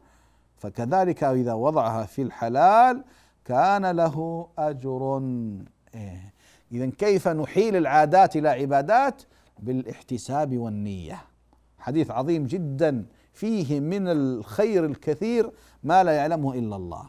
فكذلك 0.57 1.23
إذا 1.23 1.53
وضعها 1.53 2.05
في 2.05 2.21
الحلال 2.21 3.03
كان 3.45 3.85
له 3.85 4.47
أجر. 4.57 5.21
إيه. 5.95 6.33
إذا 6.71 6.85
كيف 6.85 7.27
نحيل 7.27 7.75
العادات 7.75 8.35
إلى 8.35 8.49
عبادات؟ 8.49 9.21
بالإحتساب 9.59 10.57
والنية. 10.57 11.21
حديث 11.79 12.11
عظيم 12.11 12.45
جدا 12.45 13.05
فيه 13.33 13.79
من 13.79 14.07
الخير 14.07 14.85
الكثير 14.85 15.51
ما 15.83 16.03
لا 16.03 16.11
يعلمه 16.11 16.53
إلا 16.53 16.75
الله. 16.75 17.05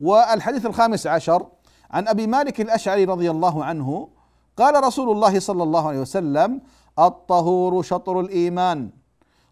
والحديث 0.00 0.66
الخامس 0.66 1.06
عشر 1.06 1.46
عن 1.94 2.08
أبي 2.08 2.26
مالك 2.26 2.60
الأشعري 2.60 3.04
رضي 3.04 3.30
الله 3.30 3.64
عنه 3.64 4.08
قال 4.56 4.84
رسول 4.84 5.10
الله 5.10 5.38
صلى 5.38 5.62
الله 5.62 5.88
عليه 5.88 6.00
وسلم 6.00 6.60
الطهور 6.98 7.82
شطر 7.82 8.20
الإيمان 8.20 8.90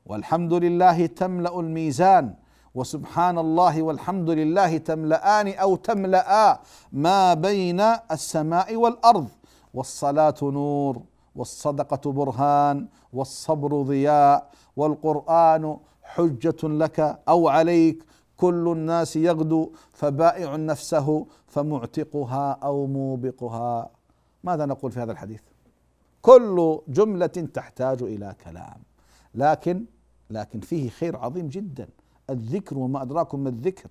والحمد 0.07 0.53
لله 0.55 1.07
تملأ 1.07 1.61
الميزان 1.61 2.35
وسبحان 2.75 3.39
الله 3.39 3.83
والحمد 3.83 4.31
لله 4.31 4.77
تملأان 4.79 5.49
أو 5.55 5.77
تملأ 5.77 6.61
ما 6.93 7.35
بين 7.35 7.81
السماء 8.11 8.77
والأرض 8.77 9.29
والصلاة 9.75 10.35
نور 10.43 11.03
والصدقة 11.37 12.13
برهان 12.13 12.89
والصبر 13.13 13.83
ضياء 13.83 14.51
والقرآن 14.77 15.77
حجة 16.03 16.63
لك 16.63 17.19
أو 17.29 17.49
عليك 17.49 18.05
كل 18.37 18.69
الناس 18.77 19.17
يغدو 19.17 19.73
فبائع 19.93 20.57
نفسه 20.57 21.27
فمعتقها 21.53 22.53
أو 22.53 22.87
موبقها. 22.87 23.91
ماذا 24.45 24.67
نقول 24.67 24.93
في 24.93 25.01
هذا 25.01 25.13
الحديث؟ 25.13 25.41
كل 26.23 26.81
جملة 26.89 27.27
تحتاج 27.27 28.03
إلى 28.03 28.35
كلام. 28.45 28.81
لكن 29.35 29.85
لكن 30.31 30.61
فيه 30.61 30.91
خير 30.91 31.17
عظيم 31.17 31.49
جدا. 31.49 31.89
الذكر 32.31 32.79
وما 32.79 33.03
أدراكم 33.03 33.41
ما 33.41 33.49
الذكر. 33.49 33.89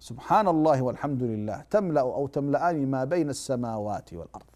سبحان 0.00 0.48
الله 0.48 0.82
والحمد 0.82 1.22
لله. 1.22 1.64
تملأ 1.70 2.00
أو 2.00 2.26
تملأان 2.26 2.90
ما 2.90 3.04
بين 3.04 3.30
السماوات 3.30 4.14
والأرض. 4.14 4.50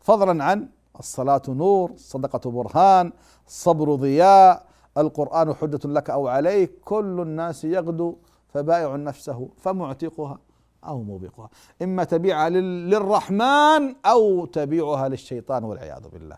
فضلا 0.00 0.44
عن 0.44 0.68
الصلاة 0.98 1.42
نور 1.48 1.90
الصدقة 1.90 2.50
برهان 2.50 3.12
الصبر 3.46 3.94
ضياء 3.94 4.66
القرآن 4.96 5.54
حجة 5.54 5.88
لك 5.88 6.10
أو 6.10 6.28
عليك. 6.28 6.72
كل 6.84 7.20
الناس 7.20 7.64
يغدو 7.64 8.16
فبائع 8.58 8.96
نفسه 8.96 9.48
فمعتقها 9.58 10.38
أو 10.84 11.02
موبقها 11.02 11.48
إما 11.82 12.04
تبيعها 12.04 12.48
للرحمن 12.50 13.94
أو 14.06 14.46
تبيعها 14.46 15.08
للشيطان 15.08 15.64
والعياذ 15.64 16.08
بالله. 16.08 16.36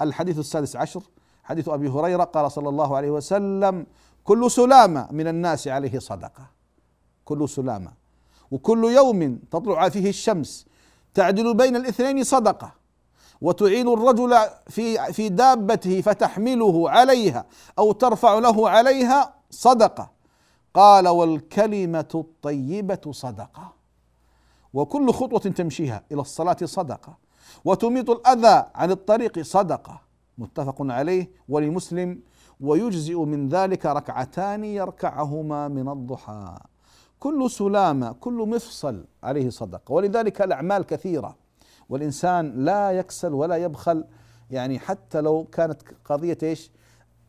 الحديث 0.00 0.38
السادس 0.38 0.76
عشر 0.76 1.02
حديث 1.44 1.68
أبي 1.68 1.88
هريرة 1.88 2.24
قال 2.24 2.52
صلى 2.52 2.68
الله 2.68 2.96
عليه 2.96 3.10
وسلم 3.10 3.86
كل 4.24 4.50
سلامة 4.50 5.08
من 5.10 5.28
الناس 5.28 5.68
عليه 5.68 5.98
صدقة. 5.98 6.50
كل 7.24 7.48
سلامة. 7.48 7.92
وكل 8.50 8.84
يوم 8.84 9.36
تطلع 9.50 9.88
فيه 9.88 10.08
الشمس 10.08 10.66
تعدل 11.14 11.56
بين 11.56 11.76
الاثنين 11.76 12.24
صدقة. 12.24 12.72
وتعين 13.40 13.88
الرجل 13.88 14.38
في 14.68 15.12
في 15.12 15.28
دابته 15.28 16.00
فتحمله 16.00 16.90
عليها 16.90 17.44
أو 17.78 17.92
ترفع 17.92 18.38
له 18.38 18.68
عليها 18.68 19.34
صدقة. 19.50 20.19
قال 20.74 21.08
والكلمة 21.08 22.08
الطيبة 22.14 23.00
صدقة. 23.10 23.72
وكل 24.74 25.12
خطوة 25.12 25.40
تمشيها 25.40 26.02
إلى 26.12 26.20
الصلاة 26.20 26.56
صدقة. 26.64 27.18
وتميط 27.64 28.10
الأذى 28.10 28.64
عن 28.74 28.90
الطريق 28.90 29.38
صدقة. 29.38 30.00
متفق 30.38 30.76
عليه 30.80 31.30
ولمسلم. 31.48 32.20
ويجزئ 32.60 33.18
من 33.18 33.48
ذلك 33.48 33.86
ركعتان 33.86 34.64
يركعهما 34.64 35.68
من 35.68 35.88
الضحى. 35.88 36.58
كل 37.20 37.50
سلامة 37.50 38.12
كل 38.12 38.48
مفصل 38.48 39.04
عليه 39.22 39.50
صدقة. 39.50 39.92
ولذلك 39.92 40.42
الأعمال 40.42 40.82
كثيرة. 40.82 41.36
والإنسان 41.88 42.64
لا 42.64 42.90
يكسل 42.90 43.34
ولا 43.34 43.56
يبخل. 43.56 44.04
يعني 44.50 44.78
حتى 44.78 45.20
لو 45.20 45.44
كانت 45.52 45.82
قضية 46.04 46.38
إيش؟ 46.42 46.70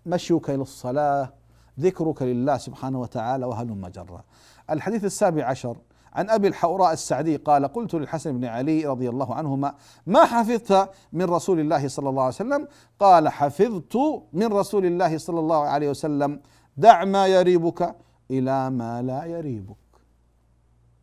مشيك 0.06 0.50
إلى 0.50 0.62
الصلاة 0.62 1.34
ذكرك 1.82 2.22
لله 2.22 2.58
سبحانه 2.58 3.00
وتعالى 3.00 3.46
وهلم 3.46 3.88
جرا 3.88 4.24
الحديث 4.70 5.06
السابع 5.06 5.46
عشر 5.46 5.78
عن 6.14 6.30
أبي 6.30 6.48
الحوراء 6.48 6.94
السعدي 6.94 7.36
قال 7.36 7.68
قلت 7.68 7.94
للحسن 7.94 8.38
بن 8.38 8.46
علي 8.46 8.86
رضي 8.86 9.10
الله 9.10 9.36
عنهما 9.36 9.76
ما 10.06 10.26
حفظت 10.26 10.90
من 11.14 11.24
رسول 11.24 11.60
الله 11.60 11.88
صلى 11.88 12.10
الله 12.10 12.24
عليه 12.24 12.36
وسلم؟ 12.36 12.68
قال 13.00 13.30
حفظت 13.30 13.98
من 14.34 14.46
رسول 14.54 14.86
الله 14.86 15.18
صلى 15.18 15.40
الله 15.40 15.62
عليه 15.62 15.90
وسلم. 15.90 16.40
دع 16.78 17.06
ما 17.06 17.28
يريبك 17.28 17.96
إلى 18.32 18.70
ما 18.70 19.02
لا 19.02 19.26
يريبك. 19.26 19.76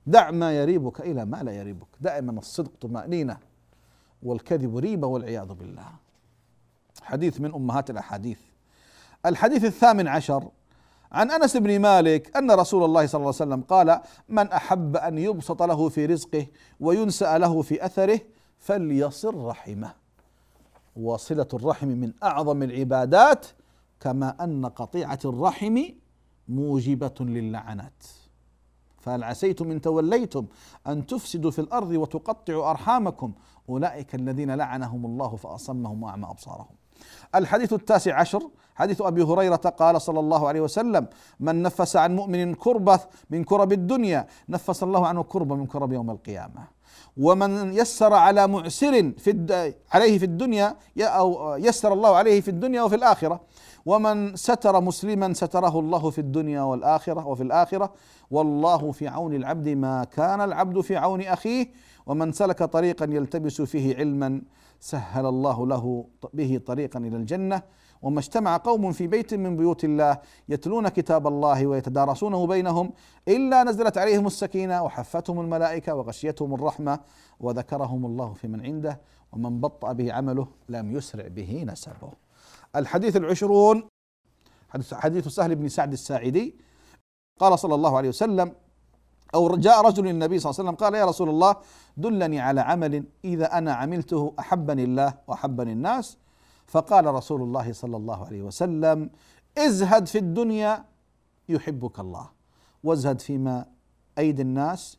دع 0.06 0.30
ما 0.30 0.52
يريبك 0.52 1.00
إلى 1.00 1.24
ما 1.24 1.42
لا 1.42 1.52
يريبك. 1.52 1.88
دائما 2.00 2.32
الصدق 2.38 2.72
طمأنينة 2.80 3.36
والكذب 4.22 4.76
ريبة 4.76 5.06
والعياذ 5.06 5.52
بالله. 5.54 5.88
حديث 7.02 7.40
من 7.40 7.54
أمهات 7.54 7.90
الأحاديث. 7.90 8.40
الحديث 9.26 9.64
الثامن 9.64 10.08
عشر 10.08 10.48
عن 11.12 11.30
أنس 11.30 11.56
بن 11.56 11.80
مالك 11.80 12.36
أن 12.36 12.50
رسول 12.50 12.84
الله 12.84 13.06
صلى 13.06 13.18
الله 13.18 13.34
عليه 13.40 13.52
وسلم 13.52 13.62
قال: 13.62 14.00
من 14.28 14.52
أحب 14.52 14.96
أن 14.96 15.18
يبسط 15.18 15.62
له 15.62 15.88
في 15.88 16.06
رزقه 16.06 16.46
وينسأ 16.80 17.38
له 17.38 17.62
في 17.62 17.86
أثره 17.86 18.20
فليصل 18.58 19.34
رحمه. 19.34 19.92
وصلة 20.96 21.48
الرحم 21.54 21.88
من 21.88 22.12
أعظم 22.22 22.62
العبادات 22.62 23.46
كما 24.00 24.44
أن 24.44 24.66
قطيعة 24.66 25.18
الرحم 25.24 25.82
موجبة 26.48 27.14
للعنات. 27.20 28.04
فهل 29.00 29.24
عسيتم 29.24 29.70
إن 29.70 29.80
توليتم 29.80 30.46
أن 30.86 31.06
تفسدوا 31.06 31.50
في 31.50 31.58
الأرض 31.58 31.90
وتقطعوا 31.90 32.70
أرحامكم 32.70 33.32
أولئك 33.68 34.14
الذين 34.14 34.50
لعنهم 34.50 35.06
الله 35.06 35.36
فأصمهم 35.36 36.02
وأعمى 36.02 36.26
أبصارهم. 36.30 36.76
الحديث 37.34 37.72
التاسع 37.72 38.20
عشر 38.20 38.50
حديث 38.78 39.02
أبي 39.02 39.22
هريرة 39.22 39.56
قال 39.56 40.00
صلى 40.00 40.20
الله 40.20 40.48
عليه 40.48 40.60
وسلم 40.60 41.06
من 41.40 41.62
نفس 41.62 41.96
عن 41.96 42.16
مؤمن 42.16 42.54
كربة 42.54 43.00
من 43.30 43.44
كرب 43.44 43.72
الدنيا 43.72 44.26
نفس 44.48 44.82
الله 44.82 45.06
عنه 45.06 45.22
كربة 45.22 45.54
من 45.54 45.66
كرب 45.66 45.92
يوم 45.92 46.10
القيامة. 46.10 46.78
ومن 47.16 47.72
يسر 47.74 48.14
على 48.14 48.46
معسر 48.46 49.12
في 49.18 49.30
عليه 49.92 50.18
في 50.18 50.24
الدنيا 50.24 50.76
أو 51.00 51.54
يسر 51.56 51.92
الله 51.92 52.16
عليه 52.16 52.40
في 52.40 52.48
الدنيا 52.48 52.82
وفي 52.82 52.94
الآخرة. 52.94 53.40
ومن 53.86 54.36
ستر 54.36 54.80
مسلما 54.80 55.32
ستره 55.32 55.78
الله 55.78 56.10
في 56.10 56.18
الدنيا 56.18 56.62
والآخرة 56.62 57.26
وفي 57.26 57.42
الآخرة. 57.42 57.92
والله 58.30 58.92
في 58.92 59.08
عون 59.08 59.34
العبد 59.34 59.68
ما 59.68 60.04
كان 60.04 60.40
العبد 60.40 60.80
في 60.80 60.96
عون 60.96 61.20
أخيه. 61.22 61.66
ومن 62.06 62.32
سلك 62.32 62.62
طريقا 62.62 63.06
يلتبس 63.10 63.62
فيه 63.62 63.96
علما 63.96 64.42
سهل 64.80 65.26
الله 65.26 65.66
له 65.66 66.04
به 66.32 66.60
طريقا 66.66 66.98
إلى 67.00 67.16
الجنة. 67.16 67.62
وما 68.02 68.20
اجتمع 68.20 68.56
قوم 68.56 68.92
في 68.92 69.06
بيت 69.06 69.34
من 69.34 69.56
بيوت 69.56 69.84
الله 69.84 70.18
يتلون 70.48 70.88
كتاب 70.88 71.26
الله 71.26 71.66
ويتدارسونه 71.66 72.46
بينهم 72.46 72.92
إلا 73.28 73.64
نزلت 73.64 73.98
عليهم 73.98 74.26
السكينة 74.26 74.82
وحفتهم 74.82 75.40
الملائكة 75.40 75.94
وغشيتهم 75.94 76.54
الرحمة 76.54 77.00
وذكرهم 77.40 78.06
الله 78.06 78.32
في 78.32 78.48
من 78.48 78.66
عنده 78.66 79.00
ومن 79.32 79.60
بطأ 79.60 79.92
به 79.92 80.12
عمله 80.12 80.46
لم 80.68 80.96
يسرع 80.96 81.28
به 81.28 81.64
نسبه. 81.68 82.12
الحديث 82.76 83.16
العشرون 83.16 83.88
حديث 84.92 85.28
سهل 85.28 85.54
بن 85.54 85.68
سعد 85.68 85.92
الساعدي 85.92 86.54
قال 87.38 87.58
صلى 87.58 87.74
الله 87.74 87.96
عليه 87.96 88.08
وسلم 88.08 88.52
أو 89.34 89.56
جاء 89.56 89.80
رجل 89.80 90.04
للنبي 90.04 90.38
صلى 90.38 90.50
الله 90.50 90.60
عليه 90.60 90.70
وسلم 90.70 90.86
قال 90.86 90.94
يا 90.94 91.04
رسول 91.04 91.28
الله 91.28 91.56
دلني 91.96 92.40
على 92.40 92.60
عمل 92.60 93.04
إذا 93.24 93.58
أنا 93.58 93.72
عملته 93.72 94.34
أحبني 94.38 94.84
الله 94.84 95.14
وأحبني 95.28 95.72
الناس 95.72 96.18
فقال 96.68 97.06
رسول 97.06 97.42
الله 97.42 97.72
صلى 97.72 97.96
الله 97.96 98.26
عليه 98.26 98.42
وسلم 98.42 99.10
ازهد 99.58 100.06
في 100.06 100.18
الدنيا 100.18 100.84
يحبك 101.48 102.00
الله 102.00 102.30
وازهد 102.84 103.20
فيما 103.20 103.66
أيدي 104.18 104.42
الناس 104.42 104.98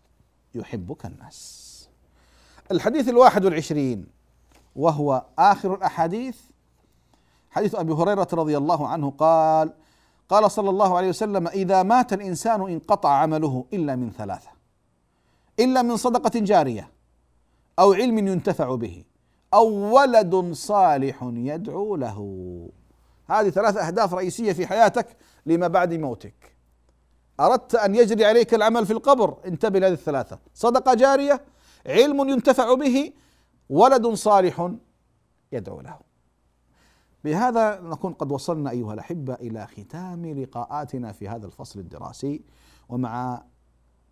يحبك 0.56 1.06
الناس. 1.06 1.90
الحديث 2.72 3.10
الواحد 3.10 3.46
والعشرين 3.46 4.08
وهو 4.76 5.26
آخر 5.40 5.74
الأحاديث 5.74 6.38
حديث 7.52 7.76
أبي 7.76 7.94
هريرة 7.94 8.28
رضي 8.34 8.58
الله 8.58 8.88
عنه 8.88 9.10
قال 9.12 9.74
قال 10.30 10.52
صلى 10.52 10.70
الله 10.70 10.98
عليه 10.98 11.10
وسلم 11.10 11.48
إذا 11.48 11.84
مات 11.84 12.14
الإنسان 12.14 12.62
انقطع 12.62 13.10
عمله 13.10 13.66
إلا 13.74 13.96
من 13.96 14.12
ثلاثة 14.12 14.50
إلا 15.60 15.82
من 15.82 15.98
صدقة 15.98 16.40
جارية 16.40 16.92
أو 17.80 17.94
علم 17.94 18.28
ينتفع 18.28 18.76
به. 18.76 19.04
أو 19.54 19.96
ولد 19.96 20.54
صالح 20.54 21.30
يدعو 21.34 21.96
له. 21.96 22.70
هذه 23.26 23.50
ثلاث 23.50 23.78
أهداف 23.78 24.14
رئيسية 24.14 24.54
في 24.54 24.68
حياتك 24.68 25.18
لما 25.46 25.68
بعد 25.68 25.94
موتك. 25.94 26.56
أردت 27.40 27.76
أن 27.76 27.96
يجري 27.96 28.26
عليك 28.26 28.54
العمل 28.54 28.86
في 28.86 28.94
القبر 28.94 29.38
انتبه 29.46 29.80
لهذه 29.80 29.94
الثلاثة. 29.94 30.40
صدقة 30.54 30.94
جارية 30.94 31.42
علم 31.86 32.30
ينتفع 32.30 32.74
به 32.74 33.14
ولد 33.70 34.08
صالح 34.08 34.72
يدعو 35.52 35.82
له. 35.82 36.00
بهذا 37.24 37.80
نكون 37.80 38.14
قد 38.14 38.32
وصلنا 38.32 38.70
أيها 38.70 38.94
الأحبة 38.94 39.34
إلى 39.34 39.68
ختام 39.68 40.26
لقاءاتنا 40.26 41.12
في 41.12 41.28
هذا 41.30 41.46
الفصل 41.46 41.80
الدراسي. 41.80 42.42
ومع 42.90 43.44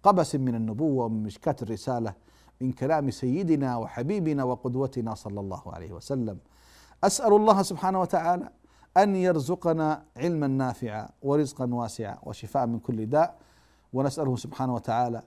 قبس 0.04 0.36
من 0.36 0.56
النبوة 0.56 1.06
ومن 1.06 1.24
مشكاه 1.24 1.56
الرسالة 1.62 2.14
من 2.62 2.72
كلام 2.72 3.12
سيدنا 3.12 3.78
وحبيبنا 3.78 4.43
وقدوتنا 4.43 5.16
صلى 5.16 5.39
الله 5.39 5.64
عليه 5.74 5.91
وسلم. 5.91 6.38
أسأل 7.03 7.34
الله 7.34 7.62
سبحانه 7.62 8.01
وتعالى 8.01 8.49
أن 8.97 9.16
يرزقنا 9.16 10.03
علما 10.18 10.47
نافعا 10.47 11.10
ورزقا 11.22 11.74
واسعا 11.74 12.18
وشفاء 12.24 12.68
من 12.68 12.80
كل 12.80 13.05
داء. 13.05 13.38
ونسأله 13.93 14.36
سبحانه 14.36 14.74
وتعالى 14.76 15.22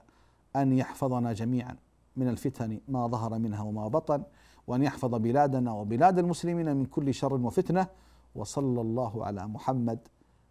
أن 0.55 0.73
يحفظنا 0.73 1.33
جميعا 1.33 1.75
من 2.15 2.27
الفتن 2.27 2.79
ما 2.87 3.07
ظهر 3.07 3.39
منها 3.39 3.61
وما 3.63 3.87
بطن 3.87 4.23
وأن 4.67 4.83
يحفظ 4.83 5.15
بلادنا 5.15 5.71
وبلاد 5.71 6.19
المسلمين 6.19 6.77
من 6.77 6.85
كل 6.85 7.13
شر 7.13 7.33
وفتنة. 7.33 7.87
وصلى 8.35 8.81
الله 8.81 9.25
على 9.25 9.47
محمد 9.47 9.99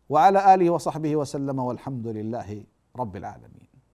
وعلى 0.08 0.54
آله 0.54 0.70
وصحبه 0.70 1.16
وسلم 1.16 1.58
والحمد 1.58 2.06
لله 2.06 2.64
رب 2.96 3.16
العالمين. 3.16 3.69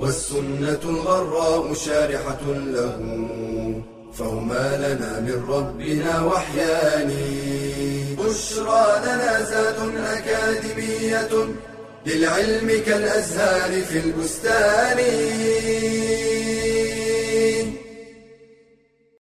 والسنة 0.00 0.80
الغراء 0.84 1.74
شارحة 1.74 2.40
له 2.46 2.98
فهما 4.12 4.76
لنا 4.76 5.20
من 5.20 5.44
ربنا 5.48 6.24
وحيان. 6.24 7.10
بشرى 8.18 9.00
لنا 9.04 9.42
زاد 9.42 9.76
أكاديمية 9.96 11.48
للعلم 12.06 12.82
كالأزهار 12.86 13.82
في 13.82 13.98
البستان. 13.98 14.98